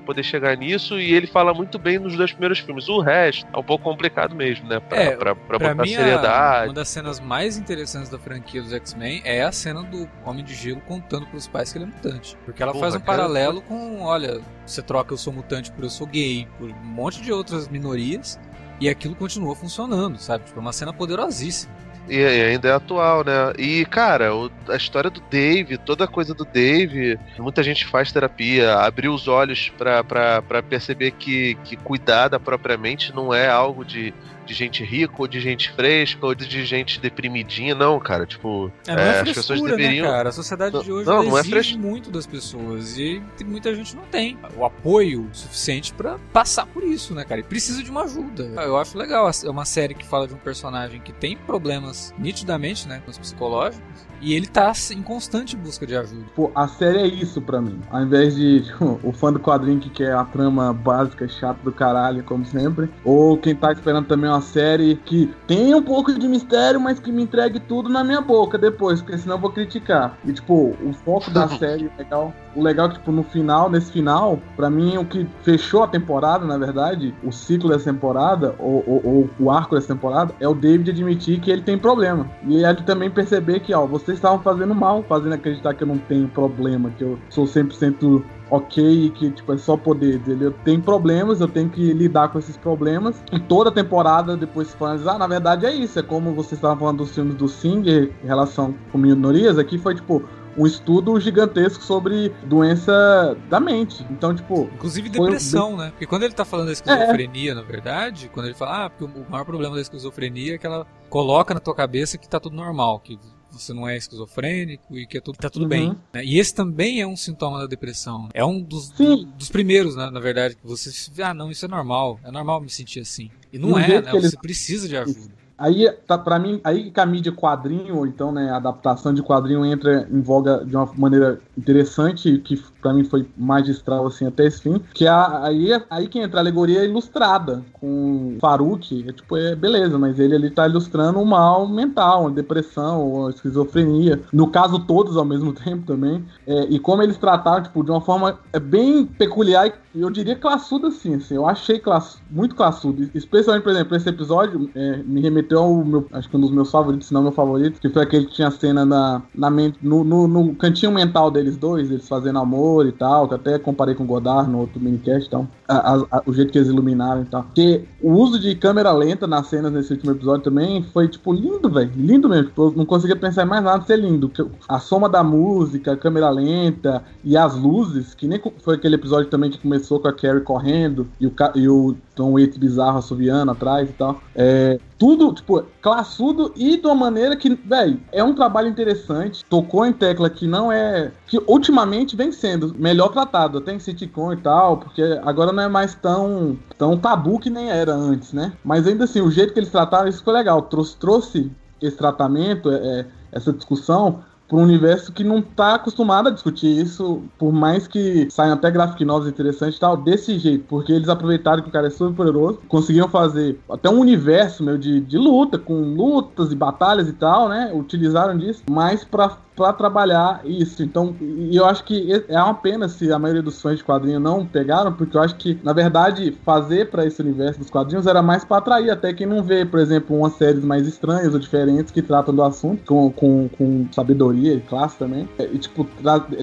poder 0.04 0.22
chegar 0.22 0.56
nisso, 0.56 0.98
e 1.00 1.14
ele 1.14 1.26
fala 1.26 1.54
muito 1.54 1.78
bem 1.78 1.98
nos 1.98 2.16
dois 2.16 2.32
primeiros 2.32 2.58
filmes. 2.58 2.88
O 2.88 3.00
resto 3.00 3.46
é 3.52 3.56
um 3.58 3.62
pouco 3.62 3.84
complicado 3.84 4.34
mesmo, 4.34 4.68
né? 4.68 4.80
Pra, 4.80 4.98
É, 4.98 5.16
pra, 5.16 5.34
pra 5.34 5.58
Pra 5.58 5.68
botar 5.70 5.82
mim, 5.84 5.94
seriedade. 5.94 6.68
uma 6.68 6.74
das 6.74 6.88
cenas 6.88 7.18
mais 7.20 7.56
interessantes 7.56 8.10
da 8.10 8.18
franquia 8.18 8.60
dos 8.60 8.72
X-Men 8.72 9.22
é 9.24 9.42
a 9.42 9.52
cena 9.52 9.82
do 9.82 10.08
Homem 10.24 10.44
de 10.44 10.54
Gelo 10.54 10.80
contando 10.82 11.26
pros 11.26 11.46
pais 11.46 11.72
que 11.72 11.78
ele 11.78 11.84
é 11.84 11.88
mutante. 11.88 12.36
Porque 12.44 12.62
ela 12.62 12.72
Porra, 12.72 12.84
faz 12.84 12.94
um 12.96 13.00
cara, 13.00 13.18
paralelo 13.18 13.62
com, 13.62 14.02
olha, 14.02 14.40
você 14.66 14.82
troca 14.82 15.12
eu 15.12 15.18
sou 15.18 15.32
mutante 15.32 15.70
por 15.70 15.84
eu 15.84 15.90
sou 15.90 16.06
gay, 16.06 16.48
por 16.58 16.70
um 16.70 16.84
monte 16.84 17.20
de 17.20 17.32
outras 17.32 17.68
minorias, 17.68 18.38
e 18.80 18.88
aquilo 18.88 19.14
continua 19.14 19.54
funcionando, 19.54 20.18
sabe? 20.18 20.44
Tipo, 20.44 20.58
é 20.58 20.62
uma 20.62 20.72
cena 20.72 20.92
poderosíssima. 20.92 21.72
E, 22.08 22.22
ainda 22.22 22.68
é 22.68 22.72
atual, 22.72 23.24
né? 23.24 23.32
E, 23.58 23.84
cara, 23.86 24.28
a 24.68 24.76
história 24.76 25.08
do 25.08 25.22
Dave, 25.30 25.78
toda 25.78 26.04
a 26.04 26.08
coisa 26.08 26.34
do 26.34 26.44
Dave, 26.44 27.18
muita 27.38 27.62
gente 27.62 27.86
faz 27.86 28.12
terapia, 28.12 28.74
abriu 28.74 29.14
os 29.14 29.26
olhos 29.26 29.72
pra 29.78 30.62
perceber 30.68 31.12
que, 31.12 31.54
que 31.64 31.76
cuidar 31.76 32.28
da 32.28 32.38
própria 32.38 32.76
mente 32.76 33.14
não 33.14 33.32
é 33.32 33.48
algo 33.48 33.84
de, 33.84 34.12
de 34.44 34.54
gente 34.54 34.84
rica, 34.84 35.14
ou 35.18 35.26
de 35.28 35.40
gente 35.40 35.70
fresca, 35.72 36.24
ou 36.26 36.34
de, 36.34 36.46
de 36.46 36.64
gente 36.64 37.00
deprimidinha, 37.00 37.74
não, 37.74 37.98
cara. 37.98 38.26
Tipo, 38.26 38.70
É, 38.86 38.94
não 38.94 39.02
é, 39.02 39.06
É, 39.06 39.10
as 39.10 39.18
frescura, 39.20 39.34
pessoas 39.34 39.62
deveriam- 39.62 40.06
né, 40.06 40.12
cara? 40.12 40.28
A 40.28 40.32
sociedade 40.32 40.82
de 40.84 40.92
hoje 40.92 41.06
não, 41.08 41.22
não 41.22 41.36
é 41.36 41.40
exige 41.40 41.50
fres- 41.50 41.76
muito 41.76 42.10
das 42.10 42.26
pessoas 42.26 42.98
e 42.98 43.22
tem- 43.36 43.46
muita 43.46 43.74
gente 43.74 43.94
não 43.96 44.04
tem 44.04 44.38
o 44.56 44.64
apoio 44.64 45.28
suficiente 45.32 45.92
pra 45.94 46.18
passar 46.32 46.66
por 46.66 46.82
isso, 46.84 47.14
né, 47.14 47.24
cara? 47.24 47.40
E 47.40 47.44
precisa 47.44 47.82
de 47.82 47.90
uma 47.90 48.04
ajuda. 48.04 48.44
Eu 48.62 48.76
acho 48.76 48.96
legal. 48.98 49.30
É 49.44 49.50
uma 49.50 49.64
série 49.64 49.94
que 49.94 50.04
fala 50.06 50.26
de 50.28 50.34
um 50.34 50.38
personagem 50.38 51.00
que 51.00 51.12
tem 51.12 51.36
problemas 51.36 52.12
nitidamente, 52.18 52.86
né, 52.88 53.00
com 53.04 53.10
os 53.10 53.18
psicológicos, 53.18 53.84
e 54.20 54.32
ele 54.34 54.46
tá 54.46 54.72
em 54.92 55.02
constante 55.02 55.56
busca 55.56 55.86
de 55.86 55.94
ajuda. 55.96 56.24
Pô, 56.34 56.50
a 56.54 56.66
série 56.66 56.98
é 56.98 57.06
isso 57.06 57.40
pra 57.42 57.60
mim. 57.60 57.78
Ao 57.90 58.02
invés 58.02 58.34
de 58.34 58.62
tipo, 58.62 58.98
o 59.02 59.12
fã 59.12 59.32
do 59.32 59.38
quadrinho 59.38 59.78
que 59.80 59.90
quer 59.90 60.14
a 60.14 60.24
trama 60.24 60.72
básica, 60.72 61.28
chata 61.28 61.58
do 61.62 61.70
caralho, 61.72 62.22
como 62.24 62.44
sempre. 62.46 62.88
Ou 63.04 63.36
quem 63.36 63.54
tá 63.54 63.72
esperando 63.72 64.06
também 64.06 64.30
uma 64.30 64.33
série 64.40 64.96
que 64.96 65.32
tem 65.46 65.74
um 65.74 65.82
pouco 65.82 66.12
de 66.12 66.26
mistério, 66.28 66.80
mas 66.80 66.98
que 66.98 67.10
me 67.12 67.22
entregue 67.22 67.60
tudo 67.60 67.88
na 67.88 68.02
minha 68.04 68.20
boca 68.20 68.56
depois, 68.58 69.00
porque 69.02 69.18
senão 69.18 69.36
eu 69.36 69.40
vou 69.40 69.50
criticar. 69.50 70.18
E 70.24 70.32
tipo, 70.32 70.74
o 70.82 70.92
foco 71.04 71.30
da 71.30 71.48
série 71.48 71.90
legal. 71.98 72.32
O 72.54 72.62
legal 72.62 72.86
é 72.86 72.90
que, 72.90 72.94
tipo, 72.98 73.10
no 73.10 73.24
final, 73.24 73.68
nesse 73.68 73.90
final, 73.90 74.38
pra 74.54 74.70
mim, 74.70 74.96
o 74.96 75.04
que 75.04 75.26
fechou 75.42 75.82
a 75.82 75.88
temporada, 75.88 76.44
na 76.46 76.56
verdade, 76.56 77.12
o 77.24 77.32
ciclo 77.32 77.68
dessa 77.68 77.92
temporada, 77.92 78.54
ou, 78.60 78.84
ou- 78.86 79.02
ou 79.04 79.30
o 79.40 79.50
arco 79.50 79.74
dessa 79.74 79.88
temporada, 79.92 80.32
é 80.38 80.46
o 80.46 80.54
David 80.54 80.90
admitir 80.90 81.40
que 81.40 81.50
ele 81.50 81.62
tem 81.62 81.76
problema. 81.76 82.30
E 82.46 82.62
ele 82.64 82.82
também 82.82 83.10
perceber 83.10 83.58
que, 83.60 83.74
ó, 83.74 83.86
vocês 83.86 84.16
estavam 84.18 84.38
fazendo 84.40 84.72
mal, 84.74 85.02
fazendo 85.08 85.32
acreditar 85.32 85.74
que 85.74 85.82
eu 85.82 85.88
não 85.88 85.98
tenho 85.98 86.28
problema, 86.28 86.90
que 86.96 87.02
eu 87.02 87.18
sou 87.28 87.44
100% 87.46 88.24
ok 88.56 89.10
que, 89.10 89.30
tipo, 89.30 89.52
é 89.52 89.58
só 89.58 89.76
poder 89.76 90.18
dele. 90.18 90.46
Eu 90.46 90.52
tenho 90.64 90.80
problemas, 90.80 91.40
eu 91.40 91.48
tenho 91.48 91.68
que 91.68 91.92
lidar 91.92 92.28
com 92.28 92.38
esses 92.38 92.56
problemas. 92.56 93.22
E 93.32 93.38
toda 93.38 93.70
temporada, 93.70 94.36
depois 94.36 94.68
se 94.68 94.76
ah, 94.82 95.18
na 95.18 95.26
verdade 95.26 95.66
é 95.66 95.74
isso, 95.74 95.98
é 95.98 96.02
como 96.02 96.32
vocês 96.32 96.52
estavam 96.52 96.78
falando 96.78 96.98
dos 96.98 97.14
filmes 97.14 97.34
do 97.34 97.48
Singer 97.48 98.12
em 98.22 98.26
relação 98.26 98.74
com 98.92 98.98
minorias, 98.98 99.58
aqui 99.58 99.78
foi, 99.78 99.94
tipo, 99.94 100.22
um 100.56 100.66
estudo 100.66 101.18
gigantesco 101.20 101.82
sobre 101.82 102.30
doença 102.46 103.36
da 103.48 103.58
mente. 103.60 104.04
Então, 104.10 104.34
tipo, 104.34 104.70
Inclusive 104.74 105.10
Foi 105.10 105.26
depressão, 105.26 105.76
né? 105.76 105.90
Porque 105.90 106.06
quando 106.06 106.22
ele 106.22 106.34
tá 106.34 106.44
falando 106.44 106.66
da 106.66 106.72
esquizofrenia, 106.72 107.54
na 107.54 107.62
verdade, 107.62 108.30
quando 108.32 108.46
ele 108.46 108.54
fala, 108.54 108.86
ah, 108.86 108.90
porque 108.90 109.04
o 109.04 109.30
maior 109.30 109.44
problema 109.44 109.74
da 109.74 109.80
esquizofrenia 109.82 110.54
é 110.54 110.58
que 110.58 110.66
ela 110.66 110.86
coloca 111.08 111.54
na 111.54 111.60
tua 111.60 111.74
cabeça 111.74 112.16
que 112.18 112.28
tá 112.28 112.38
tudo 112.40 112.56
normal, 112.56 113.00
que 113.00 113.18
você 113.50 113.72
não 113.72 113.88
é 113.88 113.96
esquizofrênico 113.96 114.96
e 114.98 115.06
que 115.06 115.18
é 115.18 115.20
tudo, 115.20 115.36
tá 115.36 115.48
tudo 115.48 115.62
Uhum. 115.62 115.68
bem. 115.68 115.96
né? 116.12 116.24
E 116.24 116.38
esse 116.38 116.52
também 116.54 117.00
é 117.00 117.06
um 117.06 117.16
sintoma 117.16 117.58
da 117.58 117.66
depressão. 117.66 118.28
É 118.34 118.44
um 118.44 118.60
dos, 118.60 118.90
dos 118.90 119.48
primeiros, 119.48 119.94
né, 119.94 120.10
na 120.10 120.18
verdade, 120.20 120.56
que 120.56 120.66
você 120.66 120.90
ah, 121.22 121.32
não, 121.32 121.50
isso 121.50 121.64
é 121.64 121.68
normal, 121.68 122.18
é 122.24 122.30
normal 122.32 122.60
me 122.60 122.68
sentir 122.68 123.00
assim. 123.00 123.30
E 123.52 123.58
não 123.58 123.78
E 123.78 123.82
é, 123.84 124.02
né? 124.02 124.10
Você 124.12 124.36
precisa 124.36 124.88
de 124.88 124.96
ajuda. 124.96 125.43
Aí, 125.56 125.88
tá, 126.06 126.18
pra 126.18 126.36
mim, 126.38 126.60
aí 126.64 126.90
que 126.90 126.98
a 126.98 127.06
mídia 127.06 127.30
quadrinho, 127.32 127.96
ou 127.98 128.06
então, 128.06 128.32
né, 128.32 128.50
adaptação 128.50 129.14
de 129.14 129.22
quadrinho 129.22 129.64
entra 129.64 130.08
em 130.10 130.20
voga 130.20 130.64
de 130.64 130.74
uma 130.74 130.92
maneira 130.96 131.40
interessante, 131.56 132.38
que 132.38 132.60
pra 132.82 132.92
mim 132.92 133.04
foi 133.04 133.26
magistral, 133.36 134.06
assim, 134.06 134.26
até 134.26 134.46
esse 134.46 134.60
fim, 134.60 134.80
que 134.92 135.06
é 135.06 135.08
a, 135.08 135.44
aí, 135.44 135.70
aí 135.88 136.08
que 136.08 136.18
entra 136.18 136.40
a 136.40 136.42
alegoria 136.42 136.84
ilustrada, 136.84 137.62
com 137.72 138.36
Faruque, 138.40 139.04
é 139.08 139.12
tipo, 139.12 139.36
é 139.36 139.54
beleza, 139.54 139.98
mas 139.98 140.18
ele 140.18 140.34
ali 140.34 140.50
tá 140.50 140.68
ilustrando 140.68 141.18
um 141.18 141.24
mal 141.24 141.66
mental, 141.68 142.22
uma 142.22 142.30
depressão, 142.30 143.08
uma 143.08 143.30
esquizofrenia, 143.30 144.20
no 144.32 144.48
caso 144.48 144.78
todos 144.80 145.16
ao 145.16 145.24
mesmo 145.24 145.52
tempo 145.54 145.86
também, 145.86 146.24
é, 146.46 146.66
e 146.68 146.78
como 146.78 147.02
eles 147.02 147.16
trataram, 147.16 147.62
tipo, 147.62 147.82
de 147.82 147.90
uma 147.90 148.00
forma 148.00 148.38
é, 148.52 148.60
bem 148.60 149.06
peculiar 149.06 149.72
e 149.94 150.00
eu 150.00 150.10
diria 150.10 150.34
classuda, 150.34 150.88
assim, 150.88 151.14
assim 151.14 151.36
eu 151.36 151.46
achei 151.46 151.78
class, 151.78 152.20
muito 152.30 152.54
classudo, 152.54 153.08
especialmente, 153.14 153.62
por 153.62 153.70
exemplo, 153.70 153.96
esse 153.96 154.08
episódio 154.08 154.68
é, 154.74 154.96
me 155.04 155.20
remeteu 155.20 155.44
meteu 155.44 155.62
o 155.62 155.84
meu, 155.84 156.06
acho 156.12 156.28
que 156.28 156.36
um 156.36 156.40
dos 156.40 156.50
meus 156.50 156.70
favoritos, 156.70 157.08
se 157.08 157.14
não 157.14 157.22
meu 157.22 157.32
favorito, 157.32 157.80
que 157.80 157.88
foi 157.88 158.02
aquele 158.02 158.26
que 158.26 158.34
tinha 158.34 158.48
a 158.48 158.50
cena 158.50 158.84
na, 158.84 159.22
na 159.34 159.50
mente, 159.50 159.78
no, 159.82 160.02
no, 160.02 160.26
no 160.26 160.54
cantinho 160.54 160.92
mental 160.92 161.30
deles 161.44 161.56
dois, 161.56 161.90
eles 161.90 162.08
fazendo 162.08 162.38
amor 162.38 162.86
e 162.86 162.92
tal, 162.92 163.28
que 163.28 163.34
até 163.34 163.58
comparei 163.58 163.94
com 163.94 164.04
o 164.04 164.06
Godard 164.06 164.50
no 164.50 164.60
outro 164.60 164.80
minicast, 164.80 165.28
então, 165.28 165.46
a, 165.68 165.94
a, 165.94 166.22
o 166.26 166.32
jeito 166.32 166.50
que 166.50 166.58
eles 166.58 166.68
iluminaram 166.68 167.22
e 167.22 167.26
tal. 167.26 167.42
Porque 167.44 167.84
o 168.02 168.12
uso 168.12 168.38
de 168.38 168.54
câmera 168.54 168.92
lenta 168.92 169.26
nas 169.26 169.46
cenas 169.46 169.72
nesse 169.72 169.92
último 169.92 170.12
episódio 170.12 170.44
também 170.44 170.82
foi, 170.82 171.08
tipo, 171.08 171.32
lindo, 171.32 171.68
velho. 171.68 171.90
Lindo 171.94 172.28
mesmo. 172.28 172.46
Tipo, 172.46 172.68
eu 172.68 172.72
não 172.76 172.86
conseguia 172.86 173.16
pensar 173.16 173.44
em 173.44 173.48
mais 173.48 173.62
nada 173.62 173.80
de 173.80 173.86
ser 173.86 173.98
lindo. 173.98 174.30
A 174.68 174.78
soma 174.78 175.08
da 175.08 175.22
música, 175.22 175.92
a 175.92 175.96
câmera 175.96 176.30
lenta 176.30 177.02
e 177.22 177.36
as 177.36 177.54
luzes, 177.54 178.14
que 178.14 178.26
nem 178.26 178.40
foi 178.58 178.76
aquele 178.76 178.94
episódio 178.94 179.30
também 179.30 179.50
que 179.50 179.58
começou 179.58 180.00
com 180.00 180.08
a 180.08 180.12
Carrie 180.12 180.40
correndo 180.40 181.06
e 181.20 181.26
o, 181.26 181.32
e 181.54 181.68
o 181.68 181.96
Tom 182.14 182.32
Waits 182.32 182.56
bizarro 182.56 182.98
assoviando 182.98 183.52
atrás 183.52 183.88
e 183.90 183.92
tal. 183.92 184.20
É, 184.34 184.78
tudo, 184.98 185.34
tipo, 185.34 185.62
classudo 185.82 186.52
e 186.56 186.76
de 186.76 186.86
uma 186.86 186.94
maneira 186.94 187.36
que, 187.36 187.54
velho, 187.54 188.00
é 188.12 188.22
um 188.22 188.34
trabalho 188.34 188.68
interessante. 188.68 189.44
Tocou 189.44 189.84
em 189.84 189.92
tecla 189.92 190.30
que 190.30 190.46
não 190.46 190.70
é. 190.70 191.12
Que 191.34 191.42
ultimamente 191.48 192.14
vem 192.14 192.30
sendo 192.30 192.72
melhor 192.78 193.08
tratado, 193.08 193.58
até 193.58 193.74
em 193.74 193.80
sitcom 193.80 194.32
e 194.32 194.36
tal, 194.36 194.76
porque 194.76 195.02
agora 195.24 195.52
não 195.52 195.64
é 195.64 195.68
mais 195.68 195.92
tão, 195.92 196.56
tão 196.78 196.96
tabu 196.96 197.40
que 197.40 197.50
nem 197.50 197.70
era 197.70 197.92
antes, 197.92 198.32
né? 198.32 198.52
Mas 198.62 198.86
ainda 198.86 199.02
assim, 199.02 199.20
o 199.20 199.32
jeito 199.32 199.52
que 199.52 199.58
eles 199.58 199.70
trataram, 199.70 200.08
isso 200.08 200.18
ficou 200.18 200.32
legal. 200.32 200.62
Trouxe, 200.62 200.96
trouxe 200.96 201.50
esse 201.82 201.96
tratamento, 201.96 202.70
é, 202.70 202.76
é 202.76 203.06
essa 203.32 203.52
discussão 203.52 204.22
para 204.48 204.58
um 204.58 204.62
universo 204.62 205.12
que 205.12 205.24
não 205.24 205.38
está 205.38 205.74
acostumado 205.74 206.28
a 206.28 206.30
discutir 206.30 206.78
isso, 206.78 207.22
por 207.38 207.52
mais 207.52 207.88
que 207.88 208.28
saiam 208.30 208.54
até 208.54 208.70
graphic 208.70 209.04
novos 209.04 209.26
interessantes 209.26 209.76
e 209.76 209.80
tal, 209.80 209.96
desse 209.96 210.38
jeito, 210.38 210.64
porque 210.68 210.92
eles 210.92 211.08
aproveitaram 211.08 211.62
que 211.62 211.68
o 211.68 211.72
cara 211.72 211.86
é 211.86 211.90
super 211.90 212.14
poderoso, 212.14 212.60
conseguiam 212.68 213.08
fazer 213.08 213.58
até 213.70 213.88
um 213.88 213.98
universo 213.98 214.62
meu 214.62 214.76
de, 214.76 215.00
de 215.00 215.16
luta, 215.16 215.58
com 215.58 215.94
lutas 215.94 216.52
e 216.52 216.54
batalhas 216.54 217.08
e 217.08 217.12
tal, 217.12 217.48
né? 217.48 217.72
Utilizaram 217.74 218.36
disso, 218.36 218.62
mas 218.70 219.02
para 219.02 219.36
para 219.56 219.72
trabalhar 219.72 220.40
isso. 220.44 220.82
Então, 220.82 221.14
e 221.20 221.56
eu 221.56 221.64
acho 221.64 221.84
que 221.84 222.24
é 222.28 222.42
uma 222.42 222.54
pena 222.54 222.88
se 222.88 223.10
a 223.12 223.18
maioria 223.18 223.42
dos 223.42 223.60
fãs 223.60 223.78
de 223.78 223.84
quadrinhos 223.84 224.22
não 224.22 224.44
pegaram, 224.44 224.92
porque 224.92 225.16
eu 225.16 225.20
acho 225.20 225.36
que, 225.36 225.58
na 225.62 225.72
verdade, 225.72 226.36
fazer 226.44 226.90
para 226.90 227.06
esse 227.06 227.20
universo 227.22 227.60
dos 227.60 227.70
quadrinhos 227.70 228.06
era 228.06 228.22
mais 228.22 228.44
para 228.44 228.58
atrair 228.58 228.90
até 228.90 229.12
quem 229.12 229.26
não 229.26 229.42
vê, 229.42 229.64
por 229.64 229.78
exemplo, 229.78 230.16
umas 230.16 230.34
séries 230.34 230.64
mais 230.64 230.86
estranhas 230.86 231.32
ou 231.32 231.40
diferentes 231.40 231.92
que 231.92 232.02
tratam 232.02 232.34
do 232.34 232.42
assunto 232.42 232.84
com, 232.84 233.10
com, 233.10 233.48
com 233.48 233.86
sabedoria 233.92 234.54
e 234.54 234.60
classe 234.60 234.98
também. 234.98 235.28
E, 235.38 235.58
tipo, 235.58 235.86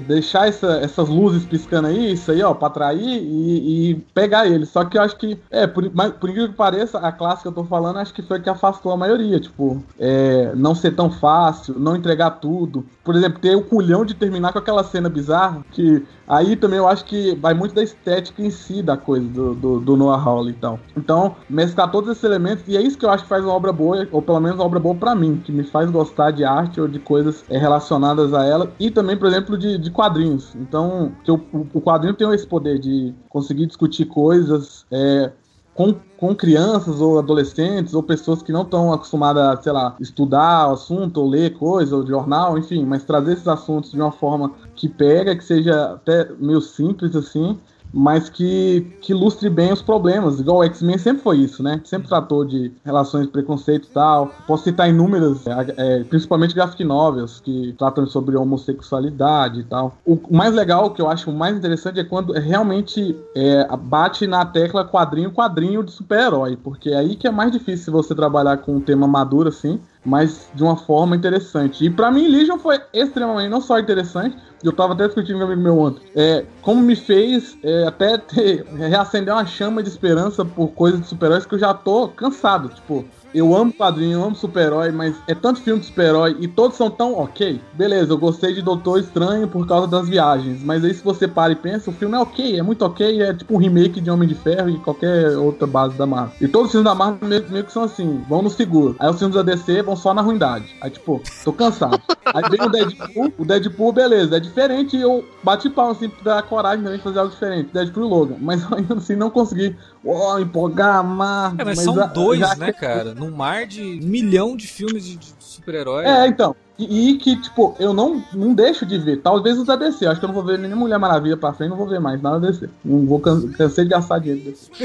deixar 0.06 0.48
essa, 0.48 0.78
essas 0.78 1.08
luzes 1.08 1.44
piscando 1.44 1.88
aí, 1.88 2.12
isso 2.12 2.30
aí, 2.30 2.42
ó, 2.42 2.54
pra 2.54 2.68
atrair 2.68 3.22
e, 3.22 3.90
e 3.90 3.94
pegar 4.14 4.46
eles. 4.46 4.70
Só 4.70 4.84
que 4.84 4.96
eu 4.96 5.02
acho 5.02 5.16
que, 5.16 5.38
é, 5.50 5.66
por, 5.66 5.90
mas, 5.94 6.12
por 6.12 6.30
incrível 6.30 6.50
que 6.50 6.56
pareça, 6.56 6.98
a 6.98 7.12
classe 7.12 7.42
que 7.42 7.48
eu 7.48 7.52
tô 7.52 7.64
falando, 7.64 7.98
acho 7.98 8.14
que 8.14 8.22
foi 8.22 8.40
que 8.40 8.48
afastou 8.48 8.92
a 8.92 8.96
maioria. 8.96 9.38
Tipo, 9.38 9.82
é, 9.98 10.52
não 10.54 10.74
ser 10.74 10.92
tão 10.92 11.10
fácil, 11.10 11.78
não 11.78 11.96
entregar 11.96 12.30
tudo 12.32 12.86
por 13.04 13.16
exemplo, 13.16 13.40
ter 13.40 13.56
o 13.56 13.62
culhão 13.62 14.04
de 14.04 14.14
terminar 14.14 14.52
com 14.52 14.58
aquela 14.58 14.84
cena 14.84 15.08
bizarra, 15.08 15.64
que 15.72 16.04
aí 16.26 16.56
também 16.56 16.78
eu 16.78 16.88
acho 16.88 17.04
que 17.04 17.34
vai 17.36 17.52
muito 17.52 17.74
da 17.74 17.82
estética 17.82 18.42
em 18.42 18.50
si 18.50 18.82
da 18.82 18.96
coisa, 18.96 19.26
do, 19.28 19.54
do, 19.54 19.80
do 19.80 19.96
Noah 19.96 20.22
Hawley 20.22 20.52
e 20.52 20.56
tal. 20.56 20.78
Então, 20.96 21.36
mesclar 21.48 21.90
todos 21.90 22.10
esses 22.10 22.22
elementos, 22.22 22.64
e 22.68 22.76
é 22.76 22.80
isso 22.80 22.96
que 22.96 23.04
eu 23.04 23.10
acho 23.10 23.24
que 23.24 23.28
faz 23.28 23.44
uma 23.44 23.52
obra 23.52 23.72
boa, 23.72 24.06
ou 24.12 24.22
pelo 24.22 24.40
menos 24.40 24.58
uma 24.58 24.64
obra 24.64 24.78
boa 24.78 24.94
para 24.94 25.14
mim, 25.14 25.42
que 25.44 25.50
me 25.50 25.64
faz 25.64 25.90
gostar 25.90 26.30
de 26.30 26.44
arte 26.44 26.80
ou 26.80 26.86
de 26.86 26.98
coisas 26.98 27.44
é, 27.48 27.58
relacionadas 27.58 28.32
a 28.32 28.44
ela, 28.44 28.72
e 28.78 28.90
também, 28.90 29.16
por 29.16 29.26
exemplo, 29.26 29.58
de, 29.58 29.78
de 29.78 29.90
quadrinhos. 29.90 30.54
Então, 30.54 31.12
o, 31.28 31.66
o 31.74 31.80
quadrinho 31.80 32.14
tem 32.14 32.32
esse 32.32 32.46
poder 32.46 32.78
de 32.78 33.12
conseguir 33.28 33.66
discutir 33.66 34.06
coisas, 34.06 34.86
é, 34.90 35.32
com, 35.74 35.96
com 36.22 36.36
crianças 36.36 37.00
ou 37.00 37.18
adolescentes 37.18 37.94
ou 37.94 38.00
pessoas 38.00 38.42
que 38.42 38.52
não 38.52 38.62
estão 38.62 38.92
acostumadas 38.92 39.42
a, 39.42 39.60
sei 39.60 39.72
lá, 39.72 39.96
estudar 39.98 40.68
o 40.68 40.74
assunto 40.74 41.20
ou 41.20 41.28
ler 41.28 41.54
coisa 41.54 41.96
ou 41.96 42.06
jornal, 42.06 42.56
enfim, 42.56 42.84
mas 42.84 43.02
trazer 43.02 43.32
esses 43.32 43.48
assuntos 43.48 43.90
de 43.90 44.00
uma 44.00 44.12
forma 44.12 44.52
que 44.76 44.88
pega, 44.88 45.34
que 45.34 45.42
seja 45.42 45.94
até 45.94 46.30
meio 46.38 46.60
simples 46.60 47.16
assim, 47.16 47.58
mas 47.92 48.28
que, 48.28 48.86
que 49.00 49.12
ilustre 49.12 49.50
bem 49.50 49.72
os 49.72 49.82
problemas. 49.82 50.40
Igual 50.40 50.58
o 50.58 50.64
X-Men 50.64 50.98
sempre 50.98 51.22
foi 51.22 51.38
isso, 51.38 51.62
né? 51.62 51.80
Sempre 51.84 52.08
tratou 52.08 52.44
de 52.44 52.72
relações 52.84 53.26
preconceito 53.26 53.88
e 53.88 53.90
tal. 53.90 54.30
Posso 54.46 54.64
citar 54.64 54.88
inúmeras, 54.88 55.46
é, 55.46 55.74
é, 55.76 56.04
principalmente 56.04 56.54
graphic 56.54 56.82
novels, 56.84 57.40
que 57.40 57.74
tratam 57.78 58.06
sobre 58.06 58.36
homossexualidade 58.36 59.60
e 59.60 59.64
tal. 59.64 59.96
O 60.06 60.18
mais 60.30 60.54
legal, 60.54 60.90
que 60.90 61.02
eu 61.02 61.08
acho 61.08 61.30
mais 61.32 61.56
interessante, 61.56 62.00
é 62.00 62.04
quando 62.04 62.32
realmente 62.32 63.16
é, 63.36 63.66
bate 63.76 64.26
na 64.26 64.44
tecla 64.44 64.84
quadrinho, 64.84 65.30
quadrinho 65.30 65.82
de 65.82 65.92
super-herói, 65.92 66.56
porque 66.56 66.90
é 66.90 66.96
aí 66.96 67.16
que 67.16 67.26
é 67.26 67.30
mais 67.30 67.52
difícil 67.52 67.92
você 67.92 68.14
trabalhar 68.14 68.58
com 68.58 68.76
um 68.76 68.80
tema 68.80 69.06
maduro 69.06 69.48
assim, 69.48 69.80
mas 70.04 70.50
de 70.54 70.62
uma 70.62 70.76
forma 70.76 71.16
interessante. 71.16 71.84
E 71.84 71.90
para 71.90 72.10
mim, 72.10 72.26
Legion 72.26 72.58
foi 72.58 72.80
extremamente, 72.92 73.48
não 73.48 73.60
só 73.60 73.78
interessante, 73.78 74.36
eu 74.62 74.72
tava 74.72 74.94
até 74.94 75.06
discutindo 75.06 75.34
com 75.38 75.44
um 75.44 75.46
amigo 75.46 75.62
meu 75.62 75.78
ontem, 75.78 76.02
é, 76.14 76.44
como 76.60 76.80
me 76.80 76.96
fez 76.96 77.56
é, 77.62 77.86
até 77.86 78.18
ter, 78.18 78.64
reacender 78.64 79.32
uma 79.32 79.46
chama 79.46 79.82
de 79.82 79.88
esperança 79.88 80.44
por 80.44 80.68
coisas 80.68 81.00
de 81.00 81.06
super-heróis 81.06 81.46
que 81.46 81.54
eu 81.54 81.58
já 81.58 81.74
tô 81.74 82.08
cansado. 82.08 82.68
Tipo, 82.68 83.04
eu 83.34 83.54
amo 83.54 83.72
quadrinho, 83.72 84.18
eu 84.18 84.24
amo 84.24 84.34
super-herói, 84.34 84.90
mas 84.90 85.16
é 85.26 85.34
tanto 85.34 85.60
filme 85.60 85.80
de 85.80 85.86
super-herói 85.86 86.36
e 86.40 86.48
todos 86.48 86.76
são 86.76 86.90
tão 86.90 87.18
ok. 87.18 87.60
Beleza, 87.74 88.12
eu 88.12 88.18
gostei 88.18 88.54
de 88.54 88.62
Doutor 88.62 89.00
Estranho 89.00 89.48
por 89.48 89.66
causa 89.66 89.86
das 89.86 90.08
viagens, 90.08 90.62
mas 90.62 90.84
aí 90.84 90.94
se 90.94 91.02
você 91.02 91.26
para 91.26 91.52
e 91.52 91.56
pensa, 91.56 91.90
o 91.90 91.92
filme 91.92 92.14
é 92.14 92.18
ok, 92.18 92.58
é 92.58 92.62
muito 92.62 92.84
ok, 92.84 93.22
é 93.22 93.34
tipo 93.34 93.54
um 93.54 93.58
remake 93.58 94.00
de 94.00 94.10
Homem 94.10 94.28
de 94.28 94.34
Ferro 94.34 94.70
e 94.70 94.78
qualquer 94.78 95.36
outra 95.36 95.66
base 95.66 95.96
da 95.96 96.06
Marvel. 96.06 96.34
E 96.40 96.48
todos 96.48 96.66
os 96.66 96.72
filmes 96.72 96.88
da 96.88 96.94
Marvel 96.94 97.28
meio, 97.28 97.44
meio 97.50 97.64
que 97.64 97.72
são 97.72 97.84
assim, 97.84 98.22
vão 98.28 98.42
no 98.42 98.50
seguro. 98.50 98.96
Aí 98.98 99.08
os 99.08 99.18
filmes 99.18 99.34
da 99.34 99.42
DC 99.42 99.82
vão 99.82 99.96
só 99.96 100.12
na 100.14 100.22
ruindade. 100.22 100.76
Aí 100.80 100.90
tipo, 100.90 101.20
tô 101.44 101.52
cansado. 101.52 102.00
aí 102.26 102.44
vem 102.50 102.66
o 102.66 102.70
Deadpool, 102.70 103.32
o 103.38 103.44
Deadpool, 103.44 103.92
beleza, 103.92 104.36
é 104.36 104.40
diferente 104.40 104.96
eu 104.96 105.24
bati 105.42 105.68
pau 105.68 105.90
assim 105.90 106.08
pra 106.08 106.34
dar 106.34 106.42
coragem 106.42 106.82
também 106.82 106.98
de 106.98 107.04
fazer 107.04 107.18
algo 107.18 107.32
diferente. 107.32 107.70
Deadpool 107.72 108.04
e 108.04 108.08
Logan. 108.08 108.36
Mas 108.40 108.72
ainda 108.72 108.94
assim 108.94 109.16
não 109.16 109.30
consegui 109.30 109.76
oh, 110.04 110.38
empolgar, 110.38 110.96
amar. 110.96 111.54
É, 111.58 111.64
mas, 111.64 111.76
mas 111.76 111.80
são 111.80 112.08
dois, 112.12 112.56
né, 112.58 112.72
cara? 112.72 113.14
Num 113.22 113.30
mar 113.30 113.66
de 113.66 113.82
um 113.82 114.06
milhão 114.06 114.56
de 114.56 114.66
filmes 114.66 115.04
de, 115.04 115.16
de 115.16 115.34
super-herói. 115.38 116.04
É, 116.04 116.26
então. 116.26 116.56
E, 116.78 117.10
e, 117.10 117.18
que, 117.18 117.40
tipo, 117.40 117.76
eu 117.78 117.92
não, 117.92 118.24
não 118.32 118.54
deixo 118.54 118.84
de 118.84 118.98
ver. 118.98 119.18
Talvez 119.18 119.58
os 119.58 119.66
da 119.66 119.76
DC. 119.76 120.06
Acho 120.06 120.18
que 120.18 120.24
eu 120.24 120.28
não 120.28 120.34
vou 120.34 120.44
ver 120.44 120.58
nem 120.58 120.74
Mulher 120.74 120.98
Maravilha 120.98 121.36
pra 121.36 121.52
frente, 121.52 121.70
não 121.70 121.76
vou 121.76 121.88
ver 121.88 122.00
mais 122.00 122.20
nada 122.20 122.40
DC. 122.40 122.68
Não 122.84 123.06
vou 123.06 123.20
can 123.20 123.48
cansei 123.52 123.84
de 123.84 123.90
gastar 123.90 124.18
dinheiro 124.18 124.54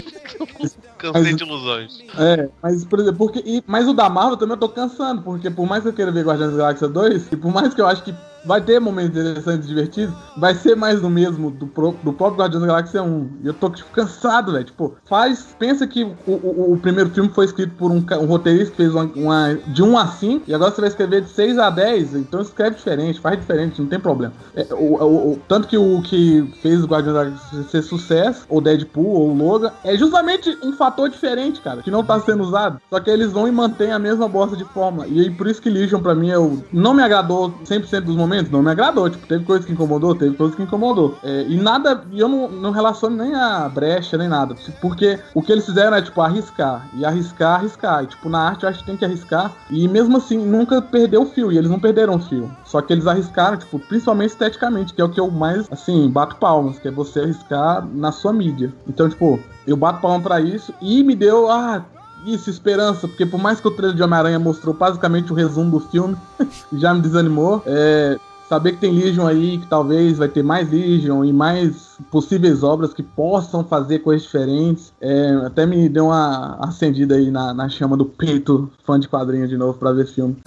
cansei 0.98 1.22
mas, 1.24 1.36
de 1.36 1.44
ilusões. 1.44 2.04
É, 2.18 2.50
mas, 2.62 2.86
por 2.86 3.00
exemplo, 3.00 3.18
porque. 3.18 3.42
E, 3.46 3.64
mas 3.66 3.88
o 3.88 3.94
da 3.94 4.10
Marvel 4.10 4.38
também 4.38 4.54
eu 4.54 4.60
tô 4.60 4.70
cansando, 4.70 5.22
porque 5.22 5.50
por 5.50 5.66
mais 5.66 5.84
que 5.84 5.90
eu 5.90 5.94
queira 5.94 6.12
ver 6.12 6.26
Guardiões 6.26 6.52
da 6.52 6.58
Galáxia 6.58 6.88
2, 6.88 7.32
e 7.32 7.36
por 7.38 7.52
mais 7.52 7.74
que 7.74 7.82
eu 7.82 7.88
acho 7.88 8.04
que 8.04 8.14
vai 8.48 8.62
ter 8.62 8.80
momentos 8.80 9.18
interessantes 9.20 9.68
divertidos, 9.68 10.16
vai 10.38 10.56
ser 10.56 10.76
mais 10.76 11.02
do 11.02 11.10
mesmo 11.10 11.52
do, 11.52 11.68
pro, 11.68 11.96
do 12.04 12.14
próprio 12.14 12.40
Guardiões 12.40 12.62
da 12.62 12.68
Galáxia 12.68 13.04
1. 13.04 13.30
E 13.44 13.48
eu 13.48 13.54
tô 13.54 13.70
tipo, 13.70 13.90
cansado, 13.92 14.54
velho. 14.54 14.64
Tipo, 14.64 14.96
faz. 15.06 15.56
Pensa 15.60 15.86
que 15.86 16.04
o, 16.04 16.32
o, 16.32 16.74
o, 16.74 16.78
primeiro 16.78 17.10
filme 17.10 17.30
foi 17.30 17.46
escrito 17.46 17.76
por 17.76 17.92
um, 17.92 17.98
um 17.98 18.26
roteirista 18.26 18.72
que 18.72 18.78
fez 18.78 18.94
uma, 18.94 19.04
uma, 19.04 19.56
de 19.68 19.84
1 19.84 19.98
a 19.98 20.08
5, 20.08 20.44
e 20.48 20.54
agora 20.54 20.72
você 20.72 20.82
vai 20.82 20.90
escrever 20.90 21.22
de 21.22 21.30
6 21.30 21.60
a 21.60 21.70
10, 21.70 22.16
então 22.16 22.42
escreve 22.42 22.78
diferente, 22.78 23.20
faz 23.20 23.38
diferente, 23.40 23.82
não 23.82 23.90
tem 23.90 24.00
problema. 24.00 24.34
É, 24.56 24.66
o, 24.72 25.40
tanto 25.48 25.68
que 25.68 25.78
o 25.78 26.02
que 26.02 26.54
fez 26.62 26.84
o 26.84 26.88
Guardiões 26.88 27.16
da 27.16 27.24
Galáxia 27.26 27.64
ser 27.64 27.82
sucesso, 27.82 28.46
ou 28.48 28.62
Deadpool, 28.62 29.06
ou 29.06 29.34
Logan, 29.34 29.72
é 29.84 29.98
justamente 29.98 30.58
um 30.64 30.74
fator 30.74 31.10
diferente, 31.10 31.60
cara, 31.62 31.82
que 31.82 31.92
não 31.92 32.04
tá 32.04 32.20
sendo 32.20 32.44
usado. 32.44 32.80
Só 32.90 33.00
que 33.00 33.10
eles 33.10 33.32
vão 33.32 33.48
e 33.48 33.52
mantêm 33.52 33.92
a 33.92 34.00
mesma 34.00 34.28
bosta 34.28 34.56
de 34.56 34.66
forma. 34.66 35.08
E 35.08 35.22
aí, 35.22 35.32
por 35.32 35.48
isso 35.48 35.62
que 35.62 35.70
Legion, 35.70 36.02
pra 36.02 36.16
mim, 36.16 36.30
eu, 36.30 36.64
não 36.72 36.94
me 36.94 37.02
agradou 37.02 37.52
100% 37.66 38.02
dos 38.02 38.16
momentos 38.16 38.37
não 38.44 38.62
me 38.62 38.72
agradou. 38.72 39.10
Tipo, 39.10 39.28
teve 39.28 39.44
coisa 39.44 39.66
que 39.66 39.74
incomodou, 39.74 40.16
teve 40.16 40.36
coisa 40.36 40.56
que 40.56 40.64
incomodou. 40.64 41.18
É, 41.24 41.46
e 41.48 41.58
nada, 41.58 42.04
e 42.12 42.20
eu 42.20 42.28
não, 42.28 42.50
não 42.50 42.72
relaciono 42.72 43.16
nem 43.16 43.34
a 43.36 43.68
brecha, 43.70 44.18
nem 44.18 44.28
nada. 44.28 44.56
Porque 44.82 45.20
o 45.34 45.42
que 45.42 45.52
eles 45.52 45.66
fizeram 45.66 45.96
é, 45.96 46.02
tipo, 46.02 46.22
arriscar. 46.22 46.88
E 46.94 47.06
arriscar, 47.06 47.60
arriscar. 47.60 48.04
E, 48.04 48.08
tipo, 48.08 48.30
na 48.30 48.40
arte 48.40 48.64
eu 48.64 48.70
acho 48.70 48.80
que 48.80 48.86
tem 48.86 48.98
que 48.98 49.06
arriscar. 49.06 49.52
E 49.70 49.88
mesmo 49.88 50.18
assim, 50.18 50.38
nunca 50.38 50.82
perdeu 50.82 51.24
o 51.24 51.26
fio. 51.26 51.52
E 51.52 51.58
eles 51.58 51.70
não 51.70 51.80
perderam 51.80 52.16
o 52.16 52.20
fio. 52.20 52.52
Só 52.66 52.82
que 52.82 52.94
eles 52.94 53.08
arriscaram, 53.08 53.58
tipo, 53.58 53.80
principalmente 53.80 54.32
esteticamente, 54.32 54.94
que 54.94 55.02
é 55.02 55.04
o 55.04 55.10
que 55.10 55.20
eu 55.20 55.30
mais, 55.30 55.68
assim, 55.72 56.10
bato 56.10 56.36
palmas, 56.38 56.80
que 56.80 56.88
é 56.88 56.92
você 56.92 57.22
arriscar 57.22 57.86
na 57.94 58.12
sua 58.12 58.34
mídia. 58.34 58.74
Então, 58.88 59.10
tipo, 59.10 59.40
eu 59.66 59.76
bato 59.76 60.02
palma 60.02 60.22
para 60.22 60.40
isso 60.40 60.74
e 60.82 61.04
me 61.04 61.16
deu, 61.16 61.50
ah, 61.50 61.84
isso, 62.26 62.50
esperança, 62.50 63.08
porque 63.08 63.26
por 63.26 63.40
mais 63.40 63.60
que 63.60 63.68
o 63.68 63.72
trailer 63.72 63.96
de 63.96 64.04
Homem-Aranha 64.04 64.40
mostrou 64.40 64.74
basicamente 64.74 65.32
o 65.32 65.36
resumo 65.36 65.72
do 65.72 65.80
filme, 65.80 66.18
já 66.74 66.94
me 66.94 67.02
desanimou. 67.02 67.62
É, 67.66 68.20
saber 68.48 68.74
que 68.74 68.80
tem 68.80 68.92
Legion 68.92 69.28
aí, 69.28 69.58
que 69.58 69.68
talvez 69.68 70.18
vai 70.18 70.28
ter 70.28 70.44
mais 70.44 70.72
Legion 70.72 71.24
e 71.24 71.34
mais 71.34 71.98
possíveis 72.12 72.64
obras 72.64 72.94
que 72.94 73.04
possam 73.04 73.64
fazer 73.64 74.00
coisas 74.00 74.24
diferentes, 74.24 74.94
é, 75.02 75.34
até 75.46 75.66
me 75.66 75.90
deu 75.90 76.06
uma 76.06 76.58
acendida 76.60 77.16
aí 77.16 77.30
na, 77.30 77.54
na 77.54 77.70
chama 77.70 77.98
do 77.98 78.06
peito 78.06 78.70
fã 78.86 79.00
de 79.00 79.08
quadrinho 79.08 79.48
de 79.48 79.58
novo 79.58 79.78
para 79.78 79.92
ver 79.92 80.08
filme. 80.08 80.38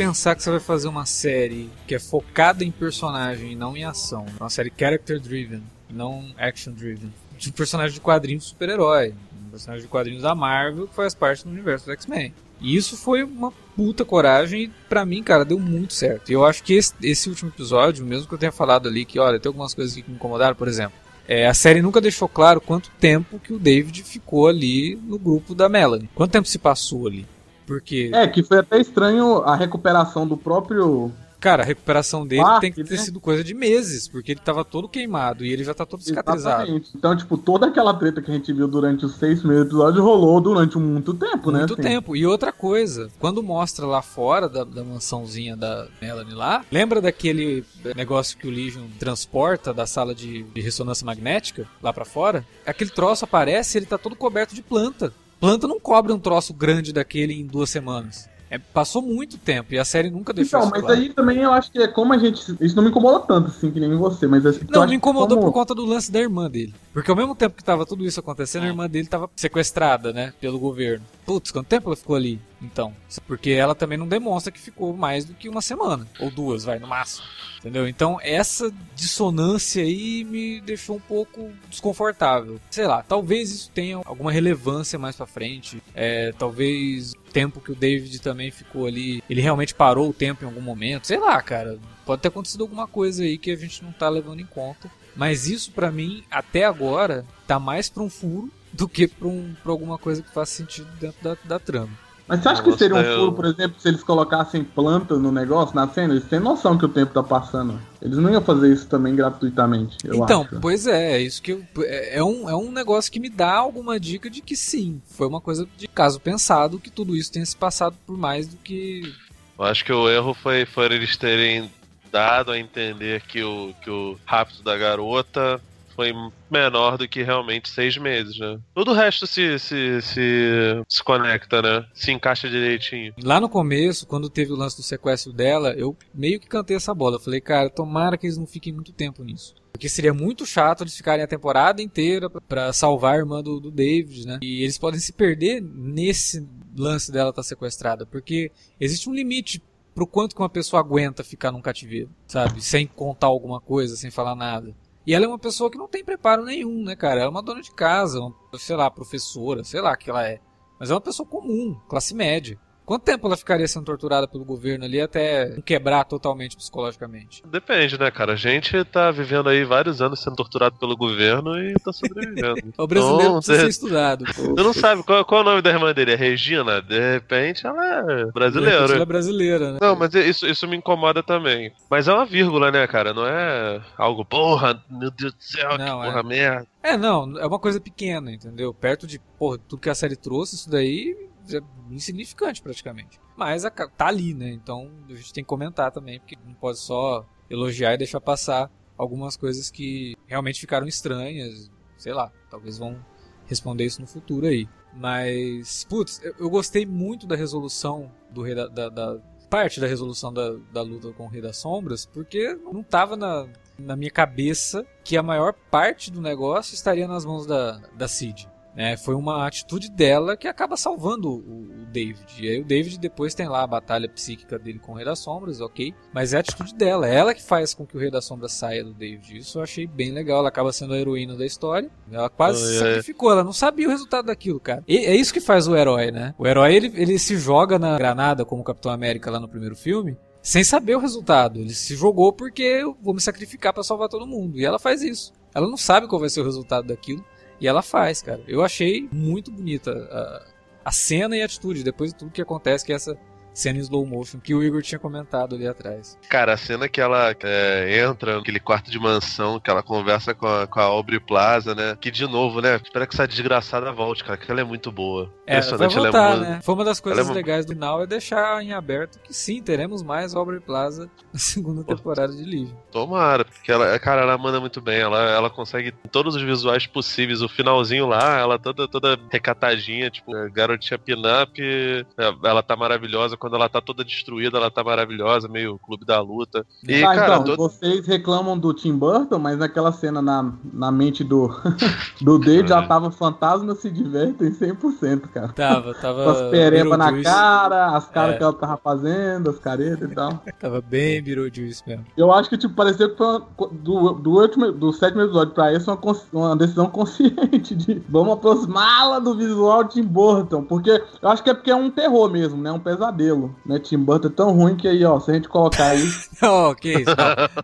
Pensar 0.00 0.34
que 0.34 0.42
você 0.42 0.50
vai 0.50 0.60
fazer 0.60 0.88
uma 0.88 1.04
série 1.04 1.68
que 1.86 1.94
é 1.94 1.98
focada 1.98 2.64
em 2.64 2.70
personagem 2.70 3.52
e 3.52 3.54
não 3.54 3.76
em 3.76 3.84
ação, 3.84 4.24
uma 4.40 4.48
série 4.48 4.72
character 4.74 5.20
driven, 5.20 5.62
não 5.90 6.24
action 6.38 6.72
driven, 6.72 7.12
de 7.36 7.52
personagem 7.52 7.92
de 7.92 8.00
quadrinhos 8.00 8.44
super-herói, 8.44 9.12
um 9.46 9.50
personagem 9.50 9.82
de 9.82 9.88
quadrinhos 9.88 10.22
da 10.22 10.34
Marvel 10.34 10.88
que 10.88 10.94
faz 10.94 11.14
parte 11.14 11.44
do 11.44 11.50
universo 11.50 11.84
do 11.84 11.92
X-Men. 11.92 12.32
E 12.62 12.74
isso 12.74 12.96
foi 12.96 13.22
uma 13.22 13.52
puta 13.76 14.02
coragem 14.02 14.62
e 14.62 14.68
pra 14.88 15.04
mim, 15.04 15.22
cara, 15.22 15.44
deu 15.44 15.58
muito 15.58 15.92
certo. 15.92 16.30
E 16.30 16.32
eu 16.32 16.46
acho 16.46 16.62
que 16.62 16.72
esse, 16.72 16.94
esse 17.02 17.28
último 17.28 17.50
episódio, 17.50 18.02
mesmo 18.02 18.26
que 18.26 18.32
eu 18.32 18.38
tenha 18.38 18.52
falado 18.52 18.88
ali 18.88 19.04
que, 19.04 19.18
olha, 19.18 19.38
tem 19.38 19.50
algumas 19.50 19.74
coisas 19.74 19.94
que 19.94 20.08
me 20.08 20.16
incomodaram, 20.16 20.56
por 20.56 20.66
exemplo, 20.66 20.98
é, 21.28 21.46
a 21.46 21.52
série 21.52 21.82
nunca 21.82 22.00
deixou 22.00 22.26
claro 22.26 22.58
quanto 22.58 22.90
tempo 22.98 23.38
que 23.38 23.52
o 23.52 23.58
David 23.58 24.02
ficou 24.02 24.48
ali 24.48 24.96
no 24.96 25.18
grupo 25.18 25.54
da 25.54 25.68
Melanie. 25.68 26.08
Quanto 26.14 26.32
tempo 26.32 26.48
se 26.48 26.58
passou 26.58 27.06
ali? 27.06 27.26
Porque, 27.70 28.10
É, 28.12 28.26
que 28.26 28.42
foi 28.42 28.58
até 28.58 28.80
estranho 28.80 29.42
a 29.42 29.54
recuperação 29.54 30.26
do 30.26 30.36
próprio. 30.36 31.12
cara, 31.38 31.62
a 31.62 31.64
recuperação 31.64 32.26
dele 32.26 32.42
Mark, 32.42 32.60
tem 32.60 32.72
que 32.72 32.82
ter 32.82 32.96
né? 32.96 33.00
sido 33.00 33.20
coisa 33.20 33.44
de 33.44 33.54
meses, 33.54 34.08
porque 34.08 34.32
ele 34.32 34.40
tava 34.44 34.64
todo 34.64 34.88
queimado 34.88 35.44
e 35.44 35.52
ele 35.52 35.62
já 35.62 35.72
tá 35.72 35.86
todo 35.86 36.02
cicatrizado. 36.02 36.64
Exatamente. 36.64 36.90
Então, 36.94 37.16
tipo, 37.16 37.38
toda 37.38 37.68
aquela 37.68 37.94
treta 37.94 38.20
que 38.20 38.28
a 38.28 38.34
gente 38.34 38.52
viu 38.52 38.66
durante 38.66 39.06
os 39.06 39.14
seis 39.14 39.38
primeiros 39.38 39.68
episódios 39.68 40.02
rolou 40.04 40.40
durante 40.40 40.76
muito 40.78 41.14
tempo, 41.14 41.52
né? 41.52 41.60
Muito 41.60 41.74
assim. 41.74 41.82
tempo. 41.82 42.16
E 42.16 42.26
outra 42.26 42.50
coisa, 42.50 43.08
quando 43.20 43.40
mostra 43.40 43.86
lá 43.86 44.02
fora 44.02 44.48
da, 44.48 44.64
da 44.64 44.82
mansãozinha 44.82 45.56
da 45.56 45.86
Melanie 46.02 46.34
lá, 46.34 46.64
lembra 46.72 47.00
daquele 47.00 47.64
negócio 47.94 48.36
que 48.36 48.48
o 48.48 48.50
Legion 48.50 48.88
transporta 48.98 49.72
da 49.72 49.86
sala 49.86 50.12
de, 50.12 50.42
de 50.42 50.60
ressonância 50.60 51.06
magnética 51.06 51.68
lá 51.80 51.92
pra 51.92 52.04
fora? 52.04 52.44
Aquele 52.66 52.90
troço 52.90 53.24
aparece 53.24 53.76
e 53.76 53.78
ele 53.78 53.86
tá 53.86 53.96
todo 53.96 54.16
coberto 54.16 54.56
de 54.56 54.60
planta. 54.60 55.12
Planta 55.40 55.66
não 55.66 55.80
cobre 55.80 56.12
um 56.12 56.18
troço 56.18 56.52
grande 56.52 56.92
daquele 56.92 57.32
em 57.32 57.46
duas 57.46 57.70
semanas. 57.70 58.28
É, 58.52 58.58
passou 58.58 59.00
muito 59.00 59.38
tempo 59.38 59.72
e 59.72 59.78
a 59.78 59.84
série 59.84 60.10
nunca 60.10 60.32
deixou 60.32 60.58
Então, 60.58 60.62
isso 60.68 60.70
mas 60.72 60.80
claro. 60.84 61.00
aí 61.00 61.08
também 61.14 61.38
eu 61.38 61.52
acho 61.52 61.70
que 61.70 61.78
é 61.78 61.86
como 61.86 62.12
a 62.12 62.18
gente. 62.18 62.56
Isso 62.60 62.74
não 62.74 62.82
me 62.82 62.90
incomoda 62.90 63.20
tanto, 63.24 63.48
assim, 63.48 63.70
que 63.70 63.78
nem 63.78 63.94
você, 63.96 64.26
mas 64.26 64.44
eu 64.44 64.52
Não, 64.68 64.88
me 64.88 64.96
incomodou 64.96 65.38
como- 65.38 65.52
por 65.52 65.52
conta 65.52 65.72
do 65.72 65.84
lance 65.86 66.10
da 66.10 66.18
irmã 66.18 66.50
dele. 66.50 66.74
Porque 66.92 67.08
ao 67.10 67.16
mesmo 67.16 67.34
tempo 67.36 67.56
que 67.56 67.62
tava 67.62 67.86
tudo 67.86 68.04
isso 68.04 68.18
acontecendo, 68.18 68.64
a 68.64 68.66
irmã 68.66 68.88
dele 68.90 69.06
tava 69.06 69.30
sequestrada, 69.36 70.12
né? 70.12 70.32
Pelo 70.40 70.58
governo. 70.58 71.04
Putz, 71.24 71.52
quanto 71.52 71.68
tempo 71.68 71.88
ela 71.88 71.96
ficou 71.96 72.16
ali? 72.16 72.40
Então. 72.60 72.94
Porque 73.26 73.50
ela 73.50 73.74
também 73.74 73.96
não 73.96 74.06
demonstra 74.06 74.52
que 74.52 74.60
ficou 74.60 74.94
mais 74.96 75.24
do 75.24 75.34
que 75.34 75.48
uma 75.48 75.62
semana. 75.62 76.06
Ou 76.18 76.30
duas, 76.30 76.64
vai, 76.64 76.78
no 76.78 76.86
máximo. 76.86 77.26
Entendeu? 77.58 77.86
Então 77.86 78.18
essa 78.22 78.72
dissonância 78.94 79.82
aí 79.82 80.24
me 80.24 80.60
deixou 80.60 80.96
um 80.96 81.00
pouco 81.00 81.50
desconfortável. 81.68 82.60
Sei 82.70 82.86
lá, 82.86 83.02
talvez 83.02 83.50
isso 83.50 83.70
tenha 83.70 83.96
alguma 84.04 84.32
relevância 84.32 84.98
mais 84.98 85.16
pra 85.16 85.26
frente. 85.26 85.82
É, 85.94 86.32
talvez 86.38 87.12
o 87.12 87.32
tempo 87.32 87.60
que 87.60 87.72
o 87.72 87.76
David 87.76 88.20
também 88.20 88.50
ficou 88.50 88.86
ali, 88.86 89.22
ele 89.28 89.40
realmente 89.40 89.74
parou 89.74 90.08
o 90.08 90.14
tempo 90.14 90.44
em 90.44 90.46
algum 90.46 90.60
momento. 90.60 91.06
Sei 91.06 91.18
lá, 91.18 91.40
cara. 91.42 91.78
Pode 92.06 92.22
ter 92.22 92.28
acontecido 92.28 92.62
alguma 92.62 92.88
coisa 92.88 93.22
aí 93.22 93.38
que 93.38 93.50
a 93.50 93.56
gente 93.56 93.84
não 93.84 93.92
tá 93.92 94.08
levando 94.08 94.40
em 94.40 94.46
conta. 94.46 94.90
Mas 95.14 95.48
isso 95.48 95.72
pra 95.72 95.90
mim, 95.90 96.24
até 96.30 96.64
agora, 96.64 97.26
tá 97.46 97.58
mais 97.58 97.90
pra 97.90 98.02
um 98.02 98.08
furo 98.08 98.50
do 98.72 98.88
que 98.88 99.06
pra, 99.06 99.28
um, 99.28 99.54
alguma 99.64 99.98
coisa 99.98 100.22
que 100.22 100.32
faça 100.32 100.54
sentido 100.54 100.88
dentro 100.98 101.22
da, 101.22 101.36
da 101.44 101.58
trama. 101.58 101.92
Mas 102.30 102.42
você 102.42 102.48
acha 102.48 102.62
que 102.62 102.72
seria 102.78 102.96
um 102.96 103.16
furo, 103.16 103.32
por 103.32 103.44
exemplo, 103.44 103.80
se 103.80 103.88
eles 103.88 104.04
colocassem 104.04 104.62
planta 104.62 105.16
no 105.16 105.32
negócio, 105.32 105.74
na 105.74 105.88
cena? 105.88 106.14
Eles 106.14 106.24
têm 106.26 106.38
noção 106.38 106.78
que 106.78 106.84
o 106.84 106.88
tempo 106.88 107.12
tá 107.12 107.24
passando. 107.24 107.80
Eles 108.00 108.16
não 108.18 108.30
iam 108.30 108.40
fazer 108.40 108.72
isso 108.72 108.86
também 108.86 109.16
gratuitamente, 109.16 109.96
eu 110.04 110.14
então, 110.14 110.42
acho. 110.42 110.60
pois 110.60 110.86
é, 110.86 111.14
é 111.14 111.20
isso 111.20 111.42
que 111.42 111.50
eu, 111.50 111.64
é, 111.80 112.18
é 112.18 112.24
um, 112.24 112.48
é 112.48 112.54
um 112.54 112.70
negócio 112.70 113.10
que 113.10 113.18
me 113.18 113.28
dá 113.28 113.52
alguma 113.56 113.98
dica 113.98 114.30
de 114.30 114.40
que 114.40 114.54
sim, 114.54 115.02
foi 115.06 115.26
uma 115.26 115.40
coisa 115.40 115.66
de 115.76 115.88
caso 115.88 116.20
pensado 116.20 116.78
que 116.78 116.88
tudo 116.88 117.16
isso 117.16 117.32
tenha 117.32 117.44
se 117.44 117.56
passado 117.56 117.96
por 118.06 118.16
mais 118.16 118.46
do 118.46 118.56
que. 118.58 119.12
Eu 119.58 119.64
acho 119.64 119.84
que 119.84 119.92
o 119.92 120.08
erro 120.08 120.32
foi, 120.32 120.64
foi 120.64 120.86
eles 120.86 121.16
terem 121.16 121.68
dado 122.12 122.52
a 122.52 122.58
entender 122.60 123.22
que 123.22 123.42
o, 123.42 123.74
que 123.82 123.90
o 123.90 124.16
rapto 124.24 124.62
da 124.62 124.78
garota 124.78 125.60
foi 126.00 126.14
menor 126.50 126.96
do 126.96 127.06
que 127.06 127.22
realmente 127.22 127.68
seis 127.68 127.98
meses, 127.98 128.38
né? 128.38 128.58
Todo 128.74 128.92
o 128.92 128.94
resto 128.94 129.26
se, 129.26 129.58
se, 129.58 130.00
se, 130.00 130.82
se 130.88 131.04
conecta, 131.04 131.60
né? 131.60 131.86
Se 131.92 132.10
encaixa 132.10 132.48
direitinho. 132.48 133.12
Lá 133.22 133.38
no 133.38 133.50
começo, 133.50 134.06
quando 134.06 134.30
teve 134.30 134.50
o 134.50 134.56
lance 134.56 134.78
do 134.78 134.82
sequestro 134.82 135.30
dela, 135.30 135.74
eu 135.74 135.94
meio 136.14 136.40
que 136.40 136.48
cantei 136.48 136.74
essa 136.74 136.94
bola. 136.94 137.16
Eu 137.16 137.20
falei, 137.20 137.38
cara, 137.38 137.68
tomara 137.68 138.16
que 138.16 138.26
eles 138.26 138.38
não 138.38 138.46
fiquem 138.46 138.72
muito 138.72 138.94
tempo 138.94 139.22
nisso. 139.22 139.54
Porque 139.72 139.90
seria 139.90 140.14
muito 140.14 140.46
chato 140.46 140.82
eles 140.82 140.96
ficarem 140.96 141.22
a 141.22 141.28
temporada 141.28 141.82
inteira 141.82 142.30
pra 142.30 142.72
salvar 142.72 143.16
a 143.16 143.18
irmã 143.18 143.42
do, 143.42 143.60
do 143.60 143.70
David, 143.70 144.26
né? 144.26 144.38
E 144.40 144.62
eles 144.62 144.78
podem 144.78 144.98
se 144.98 145.12
perder 145.12 145.60
nesse 145.60 146.48
lance 146.78 147.12
dela 147.12 147.28
estar 147.28 147.42
sequestrada. 147.42 148.06
Porque 148.06 148.50
existe 148.80 149.06
um 149.06 149.12
limite 149.12 149.62
pro 149.94 150.06
quanto 150.06 150.34
que 150.34 150.40
uma 150.40 150.48
pessoa 150.48 150.80
aguenta 150.80 151.22
ficar 151.22 151.52
num 151.52 151.60
cativeiro, 151.60 152.08
sabe? 152.26 152.64
Sem 152.64 152.86
contar 152.86 153.26
alguma 153.26 153.60
coisa, 153.60 153.96
sem 153.96 154.10
falar 154.10 154.34
nada. 154.34 154.74
E 155.10 155.14
ela 155.14 155.24
é 155.24 155.28
uma 155.28 155.40
pessoa 155.40 155.68
que 155.68 155.76
não 155.76 155.88
tem 155.88 156.04
preparo 156.04 156.44
nenhum, 156.44 156.84
né, 156.84 156.94
cara? 156.94 157.16
Ela 157.16 157.24
é 157.24 157.28
uma 157.28 157.42
dona 157.42 157.60
de 157.60 157.72
casa, 157.72 158.20
uma, 158.20 158.32
sei 158.56 158.76
lá, 158.76 158.88
professora, 158.88 159.64
sei 159.64 159.80
lá 159.80 159.96
que 159.96 160.08
ela 160.08 160.24
é. 160.24 160.40
Mas 160.78 160.88
é 160.88 160.94
uma 160.94 161.00
pessoa 161.00 161.28
comum, 161.28 161.74
classe 161.88 162.14
média. 162.14 162.56
Quanto 162.90 163.04
tempo 163.04 163.28
ela 163.28 163.36
ficaria 163.36 163.68
sendo 163.68 163.84
torturada 163.84 164.26
pelo 164.26 164.44
governo 164.44 164.84
ali 164.84 165.00
até 165.00 165.60
quebrar 165.64 166.02
totalmente 166.02 166.56
psicologicamente? 166.56 167.40
Depende, 167.46 167.96
né, 167.96 168.10
cara? 168.10 168.32
A 168.32 168.36
gente 168.36 168.84
tá 168.86 169.12
vivendo 169.12 169.48
aí 169.48 169.62
vários 169.62 170.02
anos 170.02 170.20
sendo 170.20 170.34
torturado 170.34 170.76
pelo 170.76 170.96
governo 170.96 171.56
e 171.56 171.72
tá 171.74 171.92
sobrevivendo. 171.92 172.56
O 172.76 172.88
brasileiro 172.88 173.22
Então, 173.22 173.34
precisa 173.36 173.60
ser 173.60 173.68
estudado. 173.68 174.24
pô. 174.34 174.54
Tu 174.56 174.64
não 174.64 174.72
sabe 174.72 175.04
qual, 175.04 175.24
qual 175.24 175.42
é 175.42 175.44
o 175.44 175.46
nome 175.46 175.62
da 175.62 175.70
irmã 175.70 175.94
dele? 175.94 176.14
É 176.14 176.16
Regina? 176.16 176.82
De 176.82 176.98
repente 176.98 177.64
ela 177.64 177.86
é 177.86 178.22
Ela 178.22 178.32
brasileira. 178.32 178.96
é 178.96 179.04
brasileira, 179.04 179.72
né? 179.74 179.78
Não, 179.80 179.94
mas 179.94 180.12
isso, 180.12 180.44
isso 180.48 180.66
me 180.66 180.76
incomoda 180.76 181.22
também. 181.22 181.72
Mas 181.88 182.08
é 182.08 182.12
uma 182.12 182.26
vírgula, 182.26 182.72
né, 182.72 182.84
cara? 182.88 183.14
Não 183.14 183.24
é 183.24 183.80
algo, 183.96 184.24
porra, 184.24 184.82
meu 184.90 185.12
Deus 185.12 185.32
do 185.32 185.40
céu, 185.44 185.78
Não, 185.78 186.00
que 186.00 186.06
é. 186.08 186.10
porra 186.10 186.22
merda. 186.24 186.66
É, 186.82 186.96
não, 186.96 187.38
é 187.38 187.46
uma 187.46 187.58
coisa 187.60 187.78
pequena, 187.80 188.32
entendeu? 188.32 188.74
Perto 188.74 189.06
de, 189.06 189.20
porra, 189.38 189.58
tudo 189.58 189.80
que 189.80 189.90
a 189.90 189.94
série 189.94 190.16
trouxe, 190.16 190.56
isso 190.56 190.68
daí 190.68 191.29
é 191.52 191.60
insignificante 191.90 192.62
praticamente. 192.62 193.20
Mas 193.36 193.64
a 193.64 193.70
tá 193.70 194.06
ali, 194.06 194.34
né? 194.34 194.50
Então 194.50 194.90
a 195.08 195.14
gente 195.14 195.32
tem 195.32 195.42
que 195.44 195.48
comentar 195.48 195.90
também, 195.90 196.18
porque 196.20 196.36
não 196.44 196.54
pode 196.54 196.78
só 196.78 197.26
elogiar 197.48 197.94
e 197.94 197.98
deixar 197.98 198.20
passar 198.20 198.70
algumas 198.96 199.36
coisas 199.36 199.70
que 199.70 200.14
realmente 200.26 200.60
ficaram 200.60 200.86
estranhas. 200.86 201.70
Sei 201.96 202.12
lá, 202.12 202.30
talvez 202.50 202.78
vão 202.78 202.98
responder 203.46 203.84
isso 203.84 204.00
no 204.00 204.06
futuro 204.06 204.46
aí. 204.46 204.68
Mas, 204.94 205.84
putz, 205.88 206.20
eu, 206.22 206.34
eu 206.40 206.50
gostei 206.50 206.84
muito 206.86 207.26
da 207.26 207.34
resolução 207.36 208.10
do 208.30 208.42
Rei 208.42 208.54
da, 208.54 208.66
da- 208.68 208.88
da- 208.88 209.18
parte 209.48 209.80
da 209.80 209.86
resolução 209.88 210.32
da, 210.32 210.52
da 210.72 210.80
luta 210.82 211.12
com 211.12 211.24
o 211.24 211.28
Rei 211.28 211.40
das 211.42 211.56
Sombras, 211.56 212.06
porque 212.06 212.54
não 212.72 212.82
tava 212.84 213.16
na, 213.16 213.48
na 213.78 213.96
minha 213.96 214.10
cabeça 214.10 214.86
que 215.02 215.16
a 215.16 215.22
maior 215.24 215.52
parte 215.52 216.08
do 216.10 216.20
negócio 216.20 216.72
estaria 216.74 217.08
nas 217.08 217.24
mãos 217.24 217.46
da, 217.46 217.78
da 217.96 218.06
Cid. 218.06 218.48
Né? 218.74 218.96
foi 218.96 219.14
uma 219.14 219.46
atitude 219.46 219.90
dela 219.90 220.36
que 220.36 220.48
acaba 220.48 220.76
salvando 220.76 221.28
o, 221.30 221.82
o 221.82 221.86
David. 221.86 222.24
E 222.38 222.48
aí 222.48 222.60
o 222.60 222.64
David 222.64 222.98
depois 222.98 223.34
tem 223.34 223.48
lá 223.48 223.62
a 223.62 223.66
batalha 223.66 224.08
psíquica 224.08 224.58
dele 224.58 224.78
com 224.78 224.92
o 224.92 224.94
Rei 224.94 225.04
das 225.04 225.18
Sombras, 225.18 225.60
ok. 225.60 225.94
Mas 226.12 226.32
é 226.32 226.38
a 226.38 226.40
atitude 226.40 226.74
dela, 226.74 227.08
é 227.08 227.14
ela 227.14 227.34
que 227.34 227.42
faz 227.42 227.74
com 227.74 227.86
que 227.86 227.96
o 227.96 228.00
Rei 228.00 228.10
das 228.10 228.24
Sombras 228.24 228.52
saia 228.52 228.84
do 228.84 228.92
David. 228.92 229.38
Isso 229.38 229.58
eu 229.58 229.62
achei 229.62 229.86
bem 229.86 230.12
legal. 230.12 230.40
Ela 230.40 230.48
acaba 230.48 230.72
sendo 230.72 230.94
a 230.94 230.98
heroína 230.98 231.36
da 231.36 231.46
história. 231.46 231.90
Ela 232.10 232.28
quase 232.28 232.60
se 232.60 232.82
ai. 232.82 232.90
sacrificou, 232.90 233.30
ela 233.30 233.44
não 233.44 233.52
sabia 233.52 233.88
o 233.88 233.90
resultado 233.90 234.26
daquilo, 234.26 234.60
cara. 234.60 234.84
E 234.86 234.98
é 234.98 235.14
isso 235.14 235.32
que 235.32 235.40
faz 235.40 235.66
o 235.66 235.76
herói, 235.76 236.10
né? 236.10 236.34
O 236.38 236.46
herói 236.46 236.74
ele, 236.74 236.92
ele 236.94 237.18
se 237.18 237.36
joga 237.36 237.78
na 237.78 237.96
granada 237.98 238.44
como 238.44 238.62
o 238.62 238.64
Capitão 238.64 238.92
América 238.92 239.30
lá 239.30 239.40
no 239.40 239.48
primeiro 239.48 239.76
filme 239.76 240.16
sem 240.42 240.64
saber 240.64 240.96
o 240.96 241.00
resultado. 241.00 241.60
Ele 241.60 241.74
se 241.74 241.94
jogou 241.94 242.32
porque 242.32 242.62
eu 242.62 242.96
vou 243.00 243.14
me 243.14 243.20
sacrificar 243.20 243.72
pra 243.72 243.82
salvar 243.82 244.08
todo 244.08 244.26
mundo. 244.26 244.58
E 244.58 244.64
ela 244.64 244.78
faz 244.78 245.02
isso. 245.02 245.32
Ela 245.54 245.68
não 245.68 245.76
sabe 245.76 246.06
qual 246.06 246.20
vai 246.20 246.30
ser 246.30 246.40
o 246.40 246.44
resultado 246.44 246.86
daquilo. 246.86 247.24
E 247.60 247.68
ela 247.68 247.82
faz, 247.82 248.22
cara. 248.22 248.42
Eu 248.48 248.64
achei 248.64 249.08
muito 249.12 249.50
bonita 249.50 249.92
a, 249.92 250.46
a 250.86 250.92
cena 250.92 251.36
e 251.36 251.42
a 251.42 251.44
atitude, 251.44 251.84
depois 251.84 252.12
de 252.12 252.18
tudo 252.18 252.30
que 252.30 252.40
acontece, 252.40 252.84
que 252.84 252.92
é 252.92 252.96
essa 252.96 253.18
cena 253.60 253.78
em 253.78 253.82
slow 253.82 254.04
motion 254.06 254.38
que 254.40 254.54
o 254.54 254.62
Igor 254.62 254.82
tinha 254.82 254.98
comentado 254.98 255.54
ali 255.54 255.66
atrás. 255.66 256.18
Cara, 256.28 256.54
a 256.54 256.56
cena 256.56 256.88
que 256.88 257.00
ela 257.00 257.34
é, 257.42 258.00
entra 258.00 258.36
naquele 258.36 258.58
quarto 258.60 258.90
de 258.90 258.98
mansão, 258.98 259.60
que 259.60 259.70
ela 259.70 259.82
conversa 259.82 260.34
com 260.34 260.46
a, 260.46 260.66
com 260.66 260.80
a 260.80 260.84
Aubrey 260.84 261.20
Plaza, 261.20 261.74
né? 261.74 261.96
Que 262.00 262.10
de 262.10 262.26
novo, 262.26 262.60
né? 262.60 262.76
Espera 262.82 263.06
que 263.06 263.14
essa 263.14 263.26
desgraçada 263.28 263.92
volte, 263.92 264.24
cara, 264.24 264.36
que 264.38 264.50
ela 264.50 264.60
é 264.60 264.64
muito 264.64 264.90
boa. 264.90 265.30
É, 265.46 265.60
vai 265.60 265.60
Impressionante, 265.60 265.96
ela 265.96 266.08
é 266.08 266.10
voltar, 266.10 266.36
muito- 266.36 266.50
né? 266.50 266.60
Foi 266.62 266.74
uma 266.74 266.84
das 266.84 267.00
coisas 267.00 267.28
é- 267.28 267.32
legais 267.32 267.66
do 267.66 267.72
final 267.72 268.02
é 268.02 268.06
deixar 268.06 268.62
em 268.62 268.72
aberto 268.72 269.18
que 269.20 269.32
sim, 269.34 269.62
teremos 269.62 270.02
mais 270.02 270.34
Aubrey 270.34 270.60
Plaza 270.60 271.10
na 271.32 271.38
segunda 271.38 271.84
temporada 271.84 272.32
de 272.34 272.42
Livre. 272.44 272.74
Tomara, 272.90 273.44
porque 273.44 273.70
ela, 273.70 273.98
cara, 273.98 274.22
ela 274.22 274.38
manda 274.38 274.58
muito 274.60 274.80
bem, 274.80 274.98
ela, 275.00 275.20
ela 275.30 275.50
consegue 275.50 275.92
todos 276.10 276.34
os 276.34 276.42
visuais 276.42 276.86
possíveis. 276.86 277.42
O 277.42 277.48
finalzinho 277.48 278.06
lá, 278.06 278.38
ela 278.38 278.58
toda, 278.58 278.88
toda 278.88 279.18
recatadinha, 279.30 280.10
tipo, 280.10 280.32
garotinha 280.50 280.98
pin-up, 280.98 281.60
é, 281.60 282.04
ela 282.44 282.62
tá 282.62 282.76
maravilhosa. 282.76 283.36
Quando 283.36 283.49
Quando 283.50 283.56
ela 283.56 283.68
tá 283.68 283.80
toda 283.80 284.04
destruída, 284.04 284.58
ela 284.58 284.70
tá 284.70 284.84
maravilhosa, 284.84 285.48
meio 285.48 285.76
clube 285.76 286.04
da 286.06 286.20
luta. 286.20 286.64
E, 286.86 287.02
ah, 287.02 287.14
cara, 287.16 287.32
então, 287.38 287.44
todo- 287.44 287.56
vocês 287.56 288.06
reclamam 288.06 288.56
do 288.56 288.72
Tim 288.72 288.96
Burton, 288.96 289.40
mas 289.40 289.58
naquela 289.58 289.90
cena 289.90 290.22
na, 290.22 290.52
na 290.72 290.92
mente 290.92 291.24
do, 291.24 291.48
do 292.22 292.38
Dave 292.38 292.68
já 292.68 292.80
É. 292.80 292.86
tava 292.86 293.10
fantasma 293.10 293.74
se 293.74 293.90
divertem 293.90 294.52
100%, 294.52 295.22
cara. 295.34 295.48
Tava, 295.48 295.94
tava. 295.94 296.22
Com 296.24 296.30
as 296.30 296.40
pereba 296.50 296.96
na 296.96 297.20
cara, 297.22 297.96
as 297.96 298.06
caras 298.08 298.34
É. 298.36 298.38
que 298.38 298.44
ela 298.44 298.52
tava 298.52 298.76
fazendo, 298.76 299.50
as 299.50 299.58
caretas 299.58 300.08
e 300.08 300.14
tal. 300.14 300.40
Tava 300.60 300.80
bem 300.80 301.20
Beetlejuice 301.20 301.82
mesmo. 301.84 302.04
Eu 302.16 302.32
acho 302.32 302.48
que, 302.48 302.56
tipo, 302.56 302.72
pareceu 302.74 303.10
que 303.10 303.16
foi 303.16 303.26
uma, 303.26 303.40
do, 303.72 304.12
do, 304.12 304.30
último, 304.30 304.70
do 304.70 304.92
sétimo 304.92 305.22
episódio 305.22 305.52
pra 305.54 305.72
esse 305.72 305.90
uma, 305.90 305.98
uma 306.32 306.56
decisão 306.56 306.86
consciente 306.90 307.74
de 307.74 308.00
vamos 308.08 308.34
aproximá-la 308.34 309.18
do 309.18 309.34
visual 309.34 309.82
de 309.82 309.94
Tim 309.94 310.04
Burton. 310.04 310.62
Porque 310.62 311.02
eu 311.20 311.28
acho 311.28 311.42
que 311.42 311.50
é 311.50 311.54
porque 311.54 311.72
é 311.72 311.74
um 311.74 311.90
terror 311.90 312.30
mesmo, 312.30 312.62
né? 312.62 312.70
Um 312.70 312.78
pesadelo. 312.78 313.29
Né? 313.64 313.78
Tim 313.78 313.98
Burton 313.98 314.28
é 314.28 314.30
tão 314.30 314.52
ruim 314.52 314.76
que 314.76 314.88
aí, 314.88 315.04
ó, 315.04 315.18
se 315.20 315.30
a 315.30 315.34
gente 315.34 315.48
colocar 315.48 315.86
aí. 315.86 316.02
Não, 316.40 316.74
que 316.74 316.92
isso. 316.92 317.14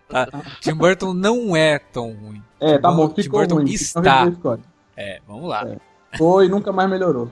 Tá. 0.08 0.28
Tim 0.60 0.74
Burton 0.74 1.12
não 1.14 1.56
é 1.56 1.78
tão 1.78 2.12
ruim. 2.12 2.42
É, 2.60 2.78
tá 2.78 2.90
bom, 2.90 3.08
Tim 3.08 3.28
Burton 3.28 3.56
ruim. 3.56 3.70
está. 3.70 4.30
É, 4.96 5.20
vamos 5.26 5.48
lá. 5.48 5.66
É. 5.68 5.76
Foi 6.16 6.46
e 6.46 6.48
nunca 6.48 6.72
mais 6.72 6.88
melhorou. 6.88 7.30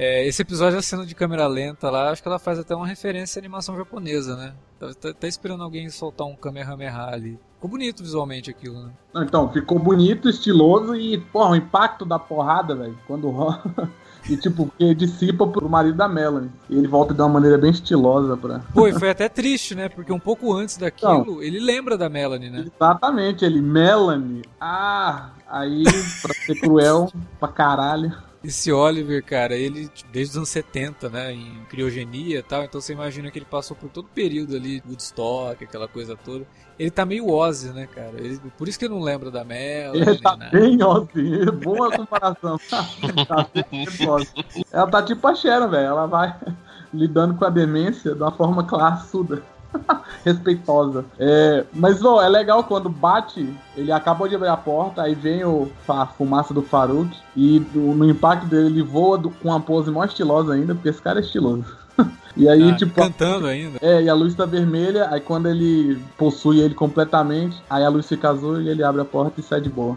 É, 0.00 0.24
esse 0.26 0.42
episódio, 0.42 0.78
a 0.78 0.82
cena 0.82 1.04
de 1.04 1.12
câmera 1.12 1.46
lenta 1.48 1.90
lá, 1.90 2.10
acho 2.10 2.22
que 2.22 2.28
ela 2.28 2.38
faz 2.38 2.56
até 2.58 2.72
uma 2.72 2.86
referência 2.86 3.38
à 3.38 3.40
animação 3.40 3.76
japonesa, 3.76 4.36
né? 4.36 4.52
Tá, 4.78 4.94
tá- 4.94 5.12
tá 5.12 5.26
esperando 5.26 5.64
alguém 5.64 5.88
soltar 5.90 6.24
um 6.24 6.36
Kamehameha 6.36 7.06
ali. 7.06 7.36
Ficou 7.54 7.68
bonito 7.68 8.04
visualmente 8.04 8.48
aquilo, 8.48 8.80
né? 8.80 8.90
Não, 9.12 9.24
Então, 9.24 9.52
ficou 9.52 9.76
bonito, 9.76 10.28
estiloso 10.28 10.94
e, 10.94 11.18
porra, 11.18 11.50
o 11.50 11.56
impacto 11.56 12.04
da 12.04 12.16
porrada, 12.16 12.76
velho, 12.76 12.96
quando 13.08 13.28
rola. 13.28 13.60
E, 14.28 14.36
tipo, 14.36 14.70
que 14.78 14.94
dissipa 14.94 15.46
pro 15.46 15.68
marido 15.68 15.96
da 15.96 16.06
Melanie. 16.06 16.50
E 16.68 16.76
ele 16.76 16.86
volta 16.86 17.14
de 17.14 17.20
uma 17.20 17.28
maneira 17.28 17.56
bem 17.56 17.70
estilosa 17.70 18.36
pra. 18.36 18.60
Pô, 18.74 18.86
e 18.86 18.92
foi 18.92 19.10
até 19.10 19.28
triste, 19.28 19.74
né? 19.74 19.88
Porque 19.88 20.12
um 20.12 20.18
pouco 20.18 20.52
antes 20.52 20.76
daquilo, 20.76 21.42
ele 21.42 21.58
lembra 21.58 21.96
da 21.96 22.08
Melanie, 22.08 22.50
né? 22.50 22.66
Exatamente, 22.74 23.44
ele, 23.44 23.60
Melanie. 23.62 24.42
Ah, 24.60 25.30
aí, 25.48 25.84
pra 26.20 26.34
ser 26.34 26.60
cruel 26.60 27.10
pra 27.40 27.48
caralho. 27.48 28.27
Esse 28.42 28.70
Oliver, 28.72 29.24
cara, 29.24 29.56
ele 29.56 29.88
tipo, 29.88 30.10
desde 30.12 30.30
os 30.32 30.36
anos 30.36 30.48
70, 30.48 31.08
né, 31.08 31.32
em 31.32 31.64
criogenia 31.68 32.38
e 32.38 32.42
tal, 32.42 32.62
então 32.62 32.80
você 32.80 32.92
imagina 32.92 33.30
que 33.32 33.38
ele 33.38 33.44
passou 33.46 33.76
por 33.76 33.88
todo 33.88 34.04
o 34.06 34.10
período 34.10 34.54
ali, 34.54 34.80
Woodstock, 34.86 35.64
aquela 35.64 35.88
coisa 35.88 36.16
toda. 36.16 36.46
Ele 36.78 36.90
tá 36.90 37.04
meio 37.04 37.28
Ozzy, 37.28 37.70
né, 37.70 37.88
cara? 37.92 38.12
Ele- 38.16 38.40
por 38.56 38.68
isso 38.68 38.78
que 38.78 38.84
ele 38.84 38.94
não 38.94 39.00
lembra 39.02 39.30
da 39.32 39.42
Melanie, 39.42 40.02
Ele 40.02 40.18
tá 40.18 40.36
né? 40.36 40.50
bem 40.52 40.80
Ozzy. 40.82 41.50
Boa 41.64 41.90
comparação. 41.90 42.56
tá 43.26 43.48
bem 43.52 44.08
Ozzy. 44.08 44.32
Ela 44.70 44.86
tá 44.86 45.02
tipo 45.02 45.26
a 45.26 45.34
Sharon, 45.34 45.68
velho. 45.68 45.86
Ela 45.86 46.06
vai 46.06 46.36
lidando 46.94 47.34
com 47.34 47.44
a 47.44 47.50
demência 47.50 48.14
de 48.14 48.22
uma 48.22 48.30
forma 48.30 48.62
classuda. 48.64 49.42
Respeitosa. 50.24 51.04
É, 51.18 51.64
mas, 51.72 52.04
ó, 52.04 52.22
é 52.22 52.28
legal 52.28 52.64
quando 52.64 52.88
bate, 52.88 53.48
ele 53.76 53.92
acabou 53.92 54.28
de 54.28 54.34
abrir 54.34 54.48
a 54.48 54.56
porta, 54.56 55.02
aí 55.02 55.14
vem 55.14 55.44
o, 55.44 55.70
a 55.88 56.06
fumaça 56.06 56.52
do 56.52 56.62
Farouk, 56.62 57.10
e 57.36 57.60
do- 57.60 57.94
no 57.94 58.08
impacto 58.08 58.46
dele 58.46 58.66
ele 58.66 58.82
voa 58.82 59.18
do- 59.18 59.30
com 59.30 59.48
uma 59.48 59.60
pose 59.60 59.90
mais 59.90 60.10
estilosa 60.10 60.54
ainda, 60.54 60.74
porque 60.74 60.88
esse 60.88 61.00
cara 61.02 61.20
é 61.20 61.22
estiloso. 61.22 61.64
e 62.36 62.48
aí, 62.48 62.70
Ah, 62.70 62.76
tipo, 62.76 62.94
cantando 62.94 63.46
ainda. 63.46 63.78
é, 63.80 64.02
e 64.02 64.08
a 64.08 64.14
luz 64.14 64.34
tá 64.34 64.44
vermelha, 64.44 65.08
aí 65.10 65.20
quando 65.20 65.48
ele 65.48 65.98
possui 66.16 66.60
ele 66.60 66.74
completamente, 66.74 67.62
aí 67.68 67.84
a 67.84 67.88
luz 67.88 68.06
fica 68.08 68.30
azul 68.30 68.60
e 68.60 68.68
ele 68.68 68.82
abre 68.82 69.00
a 69.00 69.04
porta 69.04 69.40
e 69.40 69.42
sai 69.42 69.60
de 69.60 69.68
boa. 69.70 69.96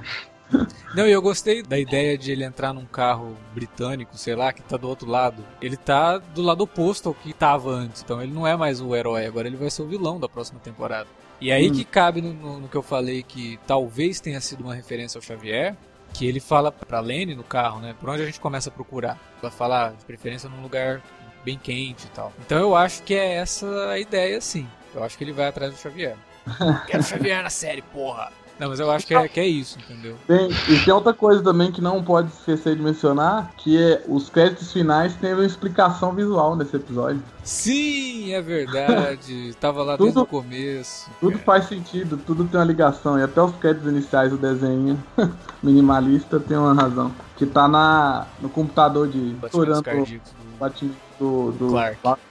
Não, 0.93 1.07
e 1.07 1.11
eu 1.11 1.21
gostei 1.21 1.63
da 1.63 1.79
ideia 1.79 2.17
de 2.17 2.31
ele 2.31 2.43
entrar 2.43 2.73
num 2.73 2.85
carro 2.85 3.37
britânico, 3.53 4.17
sei 4.17 4.35
lá, 4.35 4.51
que 4.51 4.61
tá 4.61 4.75
do 4.77 4.87
outro 4.89 5.07
lado. 5.09 5.43
Ele 5.61 5.77
tá 5.77 6.17
do 6.17 6.41
lado 6.41 6.61
oposto 6.63 7.07
ao 7.09 7.15
que 7.15 7.31
tava 7.33 7.69
antes. 7.71 8.01
Então 8.01 8.21
ele 8.21 8.33
não 8.33 8.45
é 8.45 8.55
mais 8.57 8.81
o 8.81 8.95
herói, 8.95 9.25
agora 9.25 9.47
ele 9.47 9.55
vai 9.57 9.69
ser 9.69 9.81
o 9.83 9.87
vilão 9.87 10.19
da 10.19 10.27
próxima 10.27 10.59
temporada. 10.59 11.07
E 11.39 11.51
aí 11.51 11.69
Hum. 11.69 11.73
que 11.73 11.85
cabe 11.85 12.21
no, 12.21 12.33
no- 12.33 12.59
no 12.59 12.67
que 12.67 12.75
eu 12.75 12.83
falei 12.83 13.23
que 13.23 13.57
talvez 13.65 14.19
tenha 14.19 14.41
sido 14.41 14.63
uma 14.63 14.75
referência 14.75 15.17
ao 15.17 15.21
Xavier, 15.21 15.75
que 16.13 16.25
ele 16.27 16.39
fala 16.41 16.71
pra 16.71 16.99
Lene 16.99 17.33
no 17.35 17.43
carro, 17.43 17.79
né? 17.79 17.95
Por 17.99 18.09
onde 18.09 18.21
a 18.23 18.25
gente 18.25 18.39
começa 18.39 18.69
a 18.69 18.71
procurar. 18.71 19.17
Ela 19.41 19.51
fala, 19.51 19.87
ah, 19.87 19.89
de 19.89 20.03
preferência 20.05 20.49
num 20.49 20.61
lugar 20.61 21.01
bem 21.45 21.57
quente 21.57 22.05
e 22.05 22.09
tal. 22.09 22.33
Então 22.45 22.59
eu 22.59 22.75
acho 22.75 23.01
que 23.03 23.13
é 23.15 23.35
essa 23.35 23.89
a 23.89 23.97
ideia, 23.97 24.39
sim. 24.41 24.67
Eu 24.93 25.03
acho 25.03 25.17
que 25.17 25.23
ele 25.23 25.31
vai 25.31 25.47
atrás 25.47 25.73
do 25.73 25.79
Xavier. 25.79 26.17
Quero 26.85 27.01
o 27.01 27.05
Xavier 27.05 27.41
na 27.41 27.49
série, 27.49 27.81
porra! 27.81 28.31
Não, 28.62 28.69
mas 28.69 28.80
eu 28.80 28.91
acho 28.91 29.08
que 29.08 29.15
é, 29.15 29.28
que 29.28 29.39
é 29.39 29.47
isso, 29.47 29.80
entendeu? 29.80 30.15
Tem, 30.28 30.47
e 30.69 30.86
tem 30.86 30.93
outra 30.93 31.15
coisa 31.15 31.41
também 31.41 31.71
que 31.71 31.82
não 31.82 32.04
pode 32.04 32.32
esquecer 32.32 32.76
de 32.76 32.82
mencionar, 32.84 33.56
que 33.58 33.76
é 33.76 34.04
os 34.08 34.30
créditos 34.30 34.71
finais 34.71 35.15
teve 35.15 35.34
uma 35.34 35.47
explicação 35.47 36.13
visual 36.13 36.56
nesse 36.56 36.76
episódio. 36.76 37.24
Sim, 37.43 38.32
é 38.34 38.39
verdade. 38.39 39.52
Tava 39.60 39.82
lá 39.82 39.97
desde 39.97 40.13
Tudo- 40.13 40.26
o 40.26 40.28
começo. 40.28 41.10
Tudo 41.19 41.39
faz 41.39 41.65
sentido, 41.65 42.17
tudo 42.17 42.45
tem 42.45 42.60
uma 42.60 42.65
ligação, 42.67 43.17
e 43.17 43.24
até 43.24 43.41
os 43.41 43.56
créditos 43.56 43.89
iniciais 43.89 44.30
do 44.30 44.38
desenho 44.38 45.04
minimalista 45.63 46.39
tem 46.39 46.56
uma 46.56 46.76
razão. 46.76 47.12
Que 47.38 47.47
tá 47.47 47.67
na, 47.67 48.28
no 48.39 48.47
computador 48.47 49.08
de 49.08 49.36
estourando 49.43 49.80
o 49.89 50.06
do 51.19 51.52
do, 51.52 51.52
do 51.54 51.67
Clark. 51.69 52.21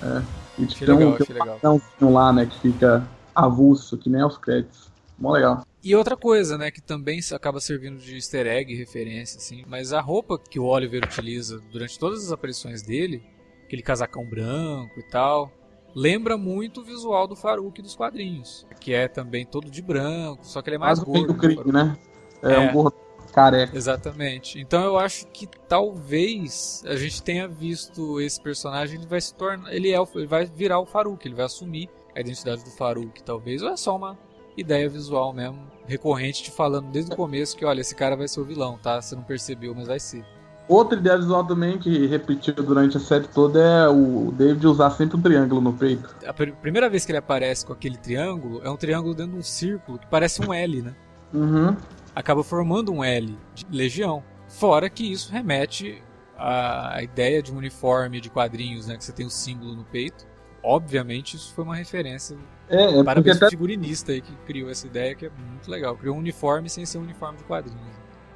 É. 0.00 0.22
E 0.56 0.66
tem 0.66 0.94
um, 0.94 1.16
tem 1.16 1.26
um 1.28 1.32
legal. 1.32 1.80
lá, 2.00 2.32
né, 2.32 2.46
que 2.46 2.60
fica 2.60 3.02
avulso, 3.34 3.98
que 3.98 4.08
nem 4.08 4.20
é 4.20 4.24
os 4.24 4.38
créditos. 4.38 4.93
Mó 5.24 5.32
legal. 5.32 5.64
E 5.82 5.94
outra 5.96 6.16
coisa, 6.16 6.58
né, 6.58 6.70
que 6.70 6.82
também 6.82 7.18
acaba 7.32 7.58
servindo 7.60 7.98
de 7.98 8.14
easter 8.14 8.46
egg, 8.46 8.74
referência, 8.74 9.38
assim, 9.38 9.64
mas 9.66 9.92
a 9.92 10.00
roupa 10.00 10.38
que 10.38 10.60
o 10.60 10.64
Oliver 10.64 11.02
utiliza 11.04 11.60
durante 11.72 11.98
todas 11.98 12.24
as 12.26 12.30
aparições 12.32 12.82
dele, 12.82 13.22
aquele 13.64 13.82
casacão 13.82 14.24
branco 14.24 14.98
e 15.00 15.02
tal, 15.04 15.50
lembra 15.94 16.36
muito 16.36 16.80
o 16.82 16.84
visual 16.84 17.26
do 17.26 17.34
Farouk 17.34 17.80
dos 17.80 17.94
quadrinhos, 17.96 18.66
que 18.80 18.92
é 18.92 19.08
também 19.08 19.46
todo 19.46 19.70
de 19.70 19.80
branco, 19.80 20.44
só 20.44 20.60
que 20.60 20.68
ele 20.68 20.76
é 20.76 20.78
mais 20.78 20.98
fim 21.00 21.04
gordo. 21.06 21.26
do 21.28 21.32
né, 21.32 21.38
crime, 21.38 21.72
né? 21.72 21.96
É, 22.42 22.52
É. 22.54 22.58
um 22.60 22.72
gordo 22.72 22.96
careca. 23.32 23.76
Exatamente. 23.76 24.58
Então 24.60 24.84
eu 24.84 24.98
acho 24.98 25.26
que 25.28 25.46
talvez 25.68 26.82
a 26.86 26.96
gente 26.96 27.22
tenha 27.22 27.48
visto 27.48 28.20
esse 28.20 28.40
personagem, 28.40 28.98
ele 28.98 29.06
vai 29.06 29.20
se 29.20 29.34
tornar, 29.34 29.72
ele 29.74 29.90
é, 29.90 30.00
o- 30.00 30.08
ele 30.14 30.26
vai 30.26 30.44
virar 30.46 30.78
o 30.80 30.86
Farouk, 30.86 31.26
ele 31.26 31.34
vai 31.34 31.46
assumir 31.46 31.88
a 32.14 32.20
identidade 32.20 32.62
do 32.64 32.70
Farouk, 32.70 33.22
talvez, 33.22 33.62
ou 33.62 33.70
é 33.70 33.76
só 33.76 33.96
uma 33.96 34.18
ideia 34.56 34.88
visual 34.88 35.32
mesmo, 35.32 35.58
recorrente 35.86 36.42
te 36.42 36.50
falando 36.50 36.86
desde 36.90 37.12
o 37.12 37.16
começo 37.16 37.56
que 37.56 37.64
olha, 37.64 37.80
esse 37.80 37.94
cara 37.94 38.16
vai 38.16 38.28
ser 38.28 38.40
o 38.40 38.44
vilão, 38.44 38.78
tá? 38.82 39.00
Você 39.00 39.14
não 39.14 39.22
percebeu, 39.22 39.74
mas 39.74 39.86
vai 39.88 40.00
ser. 40.00 40.24
Outra 40.66 40.98
ideia 40.98 41.18
visual 41.18 41.44
também 41.44 41.78
que 41.78 42.06
repetiu 42.06 42.54
durante 42.54 42.96
a 42.96 43.00
série 43.00 43.28
toda 43.28 43.60
é 43.60 43.88
o 43.88 44.32
David 44.32 44.66
usar 44.66 44.90
sempre 44.92 45.18
um 45.18 45.20
triângulo 45.20 45.60
no 45.60 45.74
peito. 45.74 46.16
A 46.26 46.32
pr- 46.32 46.52
primeira 46.62 46.88
vez 46.88 47.04
que 47.04 47.12
ele 47.12 47.18
aparece 47.18 47.66
com 47.66 47.72
aquele 47.74 47.98
triângulo, 47.98 48.62
é 48.64 48.70
um 48.70 48.76
triângulo 48.76 49.14
dentro 49.14 49.32
de 49.32 49.38
um 49.38 49.42
círculo 49.42 49.98
que 49.98 50.06
parece 50.06 50.40
um 50.42 50.54
L, 50.54 50.80
né? 50.82 50.94
Uhum. 51.34 51.76
acaba 52.14 52.42
formando 52.44 52.92
um 52.92 53.04
L 53.04 53.36
de 53.54 53.66
legião. 53.70 54.22
Fora 54.48 54.88
que 54.88 55.10
isso 55.12 55.30
remete 55.32 56.00
à 56.38 57.02
ideia 57.02 57.42
de 57.42 57.52
um 57.52 57.56
uniforme 57.58 58.20
de 58.20 58.30
quadrinhos, 58.30 58.86
né? 58.86 58.96
Que 58.96 59.04
você 59.04 59.12
tem 59.12 59.26
o 59.26 59.30
símbolo 59.30 59.74
no 59.74 59.84
peito. 59.84 60.26
Obviamente 60.64 61.36
isso 61.36 61.52
foi 61.54 61.62
uma 61.64 61.76
referência. 61.76 62.36
É, 62.68 62.82
é 62.84 62.86
porque 62.88 63.04
Parabéns 63.04 63.36
até 63.36 63.50
figurinista 63.50 64.12
aí 64.12 64.20
que 64.22 64.32
criou 64.46 64.70
essa 64.70 64.86
ideia, 64.86 65.14
que 65.14 65.26
é 65.26 65.30
muito 65.50 65.70
legal. 65.70 65.94
Criou 65.96 66.16
um 66.16 66.18
uniforme 66.18 66.68
sem 66.70 66.86
ser 66.86 66.98
um 66.98 67.02
uniforme 67.02 67.36
de 67.38 67.44
quadrinhos. 67.44 67.80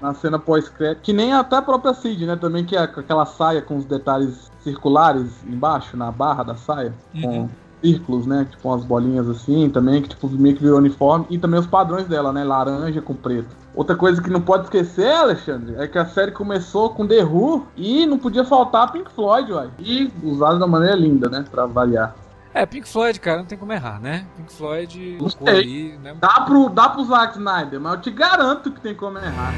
na 0.00 0.14
cena 0.14 0.38
pós-crédito, 0.38 1.02
que 1.02 1.12
nem 1.12 1.32
até 1.32 1.56
a 1.56 1.62
própria 1.62 1.92
Cid, 1.92 2.24
né? 2.24 2.36
Também 2.36 2.64
que 2.64 2.76
é 2.76 2.78
aquela 2.78 3.26
saia 3.26 3.60
com 3.60 3.76
os 3.76 3.84
detalhes 3.84 4.48
circulares 4.62 5.42
embaixo, 5.44 5.96
na 5.96 6.12
barra 6.12 6.44
da 6.44 6.54
saia, 6.54 6.94
Uhum. 7.14 7.22
com 7.22 7.48
círculos, 7.82 8.26
né? 8.26 8.46
Tipo 8.50 8.68
umas 8.68 8.84
bolinhas 8.84 9.28
assim 9.28 9.68
também, 9.70 10.02
que 10.02 10.08
tipo 10.08 10.28
meio 10.28 10.56
que 10.56 10.62
virou 10.62 10.78
uniforme, 10.78 11.26
e 11.30 11.38
também 11.38 11.60
os 11.60 11.66
padrões 11.66 12.06
dela, 12.06 12.32
né? 12.32 12.44
Laranja 12.44 13.00
com 13.00 13.14
preto. 13.14 13.56
Outra 13.74 13.94
coisa 13.94 14.20
que 14.20 14.30
não 14.30 14.40
pode 14.40 14.64
esquecer, 14.64 15.12
Alexandre, 15.12 15.76
é 15.78 15.86
que 15.86 15.98
a 15.98 16.06
série 16.06 16.32
começou 16.32 16.90
com 16.90 17.06
The 17.06 17.22
Who 17.24 17.66
e 17.76 18.06
não 18.06 18.18
podia 18.18 18.44
faltar 18.44 18.90
Pink 18.90 19.10
Floyd, 19.12 19.52
uai. 19.52 19.70
E 19.78 20.10
usado 20.22 20.56
uma 20.56 20.66
maneira 20.66 20.96
linda, 20.96 21.28
né? 21.28 21.44
Pra 21.50 21.66
variar. 21.66 22.14
É, 22.52 22.66
Pink 22.66 22.88
Floyd, 22.88 23.20
cara, 23.20 23.38
não 23.38 23.44
tem 23.44 23.56
como 23.56 23.72
errar, 23.72 24.00
né? 24.00 24.26
Pink 24.36 24.52
Floyd 24.52 25.18
Não 25.20 25.28
sei. 25.28 25.48
ali, 25.48 25.98
né? 26.02 26.16
Dá 26.20 26.40
pro, 26.40 26.68
dá 26.68 26.88
pro 26.88 27.04
Zack 27.04 27.36
Snyder, 27.36 27.80
mas 27.80 27.92
eu 27.92 28.00
te 28.00 28.10
garanto 28.10 28.72
que 28.72 28.80
tem 28.80 28.94
como 28.94 29.18
errar. 29.18 29.52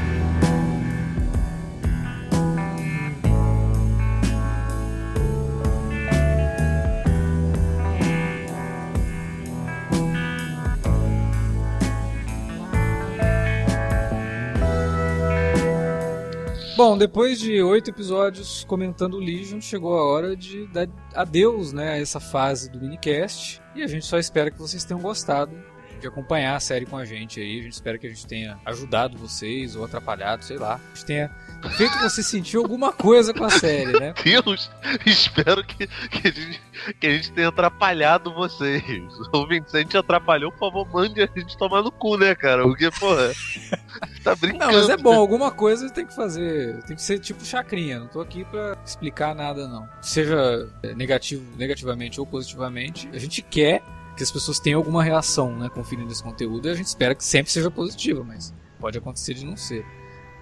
Bom, 16.83 16.97
depois 16.97 17.38
de 17.38 17.62
oito 17.62 17.90
episódios 17.90 18.64
comentando 18.64 19.19
o 19.19 19.21
Legion, 19.21 19.61
chegou 19.61 19.99
a 19.99 20.03
hora 20.03 20.35
de 20.35 20.66
dar 20.69 20.88
adeus 21.14 21.75
né, 21.75 21.90
a 21.93 21.99
essa 21.99 22.19
fase 22.19 22.71
do 22.71 22.81
minicast. 22.81 23.61
E 23.77 23.83
a 23.83 23.87
gente 23.87 24.07
só 24.07 24.19
espera 24.19 24.51
que 24.51 24.59
vocês 24.59 24.83
tenham 24.83 24.99
gostado 24.99 25.55
de 26.01 26.09
acompanhar 26.09 26.57
a 26.57 26.61
série 26.61 26.87
com 26.87 26.97
a 26.97 27.05
gente 27.05 27.41
aí. 27.41 27.61
A 27.61 27.63
gente 27.63 27.73
espera 27.73 27.99
que 27.99 28.07
a 28.07 28.11
gente 28.11 28.27
tenha 28.27 28.59
ajudado 28.65 29.19
vocês 29.19 29.77
ou 29.77 29.85
atrapalhado, 29.85 30.45
sei 30.45 30.59
lá. 30.59 30.75
A 30.75 30.95
gente 30.95 31.05
tenha 31.05 31.31
feito 31.77 31.99
você 31.99 32.23
sentir 32.23 32.57
alguma 32.57 32.93
coisa 32.93 33.35
com 33.35 33.45
a 33.45 33.51
série, 33.51 33.99
né? 33.99 34.15
Deus, 34.25 34.71
espero 35.05 35.65
que, 35.65 35.87
que, 35.87 36.29
a 36.29 36.31
gente, 36.31 36.63
que 36.99 37.07
a 37.07 37.11
gente 37.11 37.33
tenha 37.33 37.49
atrapalhado 37.49 38.33
vocês. 38.33 38.83
Ouvintes, 39.33 39.71
se 39.71 39.77
a 39.77 39.81
gente 39.81 39.97
atrapalhou, 39.97 40.51
por 40.53 40.59
favor, 40.59 40.89
mande 40.93 41.23
a 41.23 41.29
gente 41.37 41.57
tomar 41.57 41.83
no 41.83 41.93
cu, 41.93 42.17
né, 42.17 42.35
cara? 42.35 42.63
Porque, 42.63 42.91
porra, 42.91 43.33
tá 44.25 44.35
brincando. 44.35 44.73
Não, 44.73 44.81
mas 44.81 44.89
é 44.89 44.97
bom, 44.97 45.15
alguma 45.15 45.51
coisa 45.51 45.91
tem 45.91 46.07
que 46.07 46.15
fazer. 46.15 46.83
Tem 46.85 46.97
que 46.97 47.03
ser 47.03 47.19
tipo 47.19 47.45
chacrinha. 47.45 48.01
Não 48.01 48.09
tô 48.09 48.21
aqui 48.21 48.45
pra 48.45 48.77
explicar 48.85 49.35
nada, 49.35 49.69
não. 49.69 49.89
Seja 50.01 50.69
é, 50.83 50.95
negativo, 50.95 51.45
negativamente 51.57 52.21
ou 52.21 52.27
positivamente, 52.27 53.09
a 53.13 53.19
gente 53.19 53.43
quer 53.43 53.83
que 54.20 54.24
as 54.24 54.30
pessoas 54.30 54.61
tenham 54.61 54.78
alguma 54.78 55.02
reação, 55.02 55.56
né, 55.56 55.68
conferindo 55.72 56.12
esse 56.12 56.22
conteúdo 56.22 56.68
e 56.68 56.70
a 56.70 56.74
gente 56.74 56.87
espera 56.87 57.14
que 57.14 57.24
sempre 57.24 57.50
seja 57.50 57.70
positiva, 57.70 58.22
mas 58.22 58.52
pode 58.78 58.98
acontecer 58.98 59.33
de 59.35 59.44
não 59.46 59.56
ser. 59.56 59.85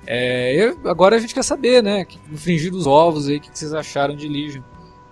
É, 0.07 0.53
eu- 0.55 0.79
agora 0.89 1.17
a 1.17 1.19
gente 1.21 1.33
quer 1.33 1.45
saber, 1.45 1.81
né, 1.83 2.05
que- 2.05 2.19
no 2.29 2.37
fringir 2.37 2.73
dos 2.73 2.87
ovos 2.87 3.29
aí, 3.29 3.37
o 3.37 3.41
que, 3.41 3.57
vocês 3.57 3.73
acharam 3.73 4.17
de 4.17 4.29
Legion. 4.29 4.63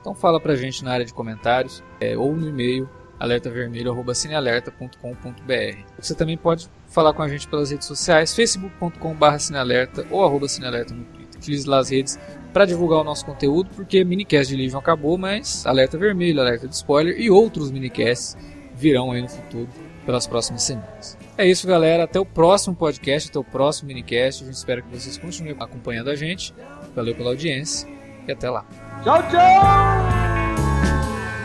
Então 0.01 0.15
fala 0.15 0.41
pra 0.41 0.57
gente 0.57 0.83
na 0.85 0.93
área 0.93 1.07
de 1.07 1.15
comentários 1.15 1.83
é, 2.01 2.17
ou 2.17 2.35
no 2.35 2.49
e-mail 2.49 2.89
alertavermelho.cinealerta.com.br. 3.19 5.79
Você 5.99 6.15
também 6.15 6.37
pode 6.37 6.69
falar 6.89 7.13
com 7.13 7.23
a 7.23 7.29
gente 7.29 7.47
pelas 7.49 7.71
redes 7.71 7.87
sociais, 7.87 8.35
facebook.com.br 8.35 10.07
ou 10.11 10.25
arroba 10.25 10.49
cinealerta 10.49 10.95
no 10.95 11.05
Twitter. 11.05 11.37
Utilize 11.37 11.69
lá 11.69 11.79
as 11.79 11.91
redes 11.91 12.19
para 12.53 12.65
divulgar 12.65 13.01
o 13.01 13.05
nosso 13.05 13.25
conteúdo, 13.27 13.69
porque 13.77 14.03
minicast 14.05 14.55
de 14.55 14.61
Legion 14.63 14.79
acabou, 14.79 15.19
mas 15.19 15.67
alerta 15.67 15.99
vermelho, 15.99 16.41
alerta 16.41 16.67
de 16.67 16.75
spoiler 16.75 17.21
e 17.21 17.31
outros 17.31 17.71
minicasts 17.71 18.37
virão 18.77 19.13
aí 19.13 19.23
no 19.23 19.29
futuro 19.29 19.69
pelas 20.05 20.27
próximas 20.27 20.63
semanas. 20.63 21.19
É 21.37 21.47
isso, 21.47 21.67
galera. 21.67 22.05
Até 22.05 22.21
o 22.21 22.25
próximo 22.25 22.75
podcast, 22.75 23.29
até 23.29 23.39
o 23.39 23.45
próximo 23.45 23.89
minicast. 23.89 24.43
A 24.43 24.47
gente 24.47 24.57
espera 24.57 24.81
que 24.81 24.89
vocês 24.89 25.19
continuem 25.19 25.57
acompanhando 25.59 26.09
a 26.11 26.15
gente. 26.15 26.55
Valeu 26.95 27.15
pela 27.15 27.31
audiência 27.31 27.89
e 28.27 28.33
até 28.33 28.49
lá. 28.49 28.65
Tchau, 29.03 29.23
tchau! 29.31 30.27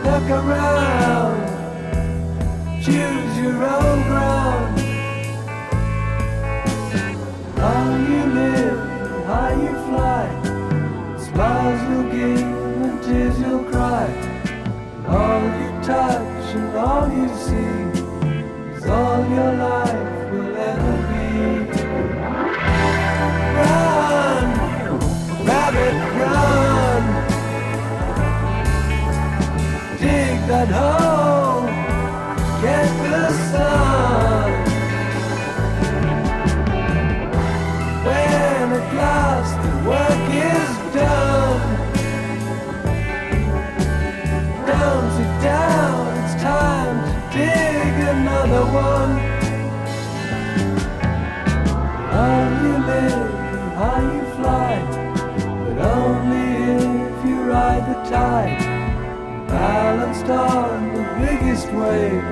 Look 0.04 0.30
around, 0.30 1.48
choose 2.82 3.38
your 3.38 3.54
own 3.62 4.02
ground. 4.08 4.80
How 7.56 7.96
you 8.08 8.26
live, 8.34 8.78
how 9.26 9.50
you 9.62 9.72
fly. 9.86 10.26
Smiles 11.18 11.82
you'll 11.88 12.10
give 12.10 12.42
and 12.42 13.02
tears 13.04 13.38
you'll 13.40 13.64
cry. 13.70 14.31
All 15.12 15.42
you 15.60 15.70
touch 15.82 16.54
and 16.56 16.76
all 16.76 17.06
you 17.18 17.28
see 17.44 17.74
is 18.76 18.86
all 18.86 19.20
your 19.36 19.52
life 19.68 20.32
will 20.32 20.56
ever 20.70 20.94
be. 21.10 21.26
Run, 23.58 24.46
rabbit, 25.46 25.96
run. 26.20 27.04
dig 30.02 30.38
that 30.48 30.70
hole, 30.78 31.01
you 53.04 53.18
how 53.78 53.98
you 54.12 54.22
fly, 54.36 54.72
but 55.64 55.78
only 55.96 56.48
if 57.06 57.26
you 57.26 57.36
ride 57.42 57.84
the 57.90 57.98
tide. 58.10 58.58
Balanced 59.48 60.26
on 60.26 60.94
the 60.94 61.04
biggest 61.20 61.66
wave, 61.72 62.24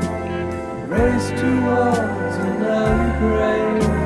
race 0.89 1.31
towards 1.31 2.37
an 2.47 2.63
early 2.63 3.11
grave. 3.21 4.00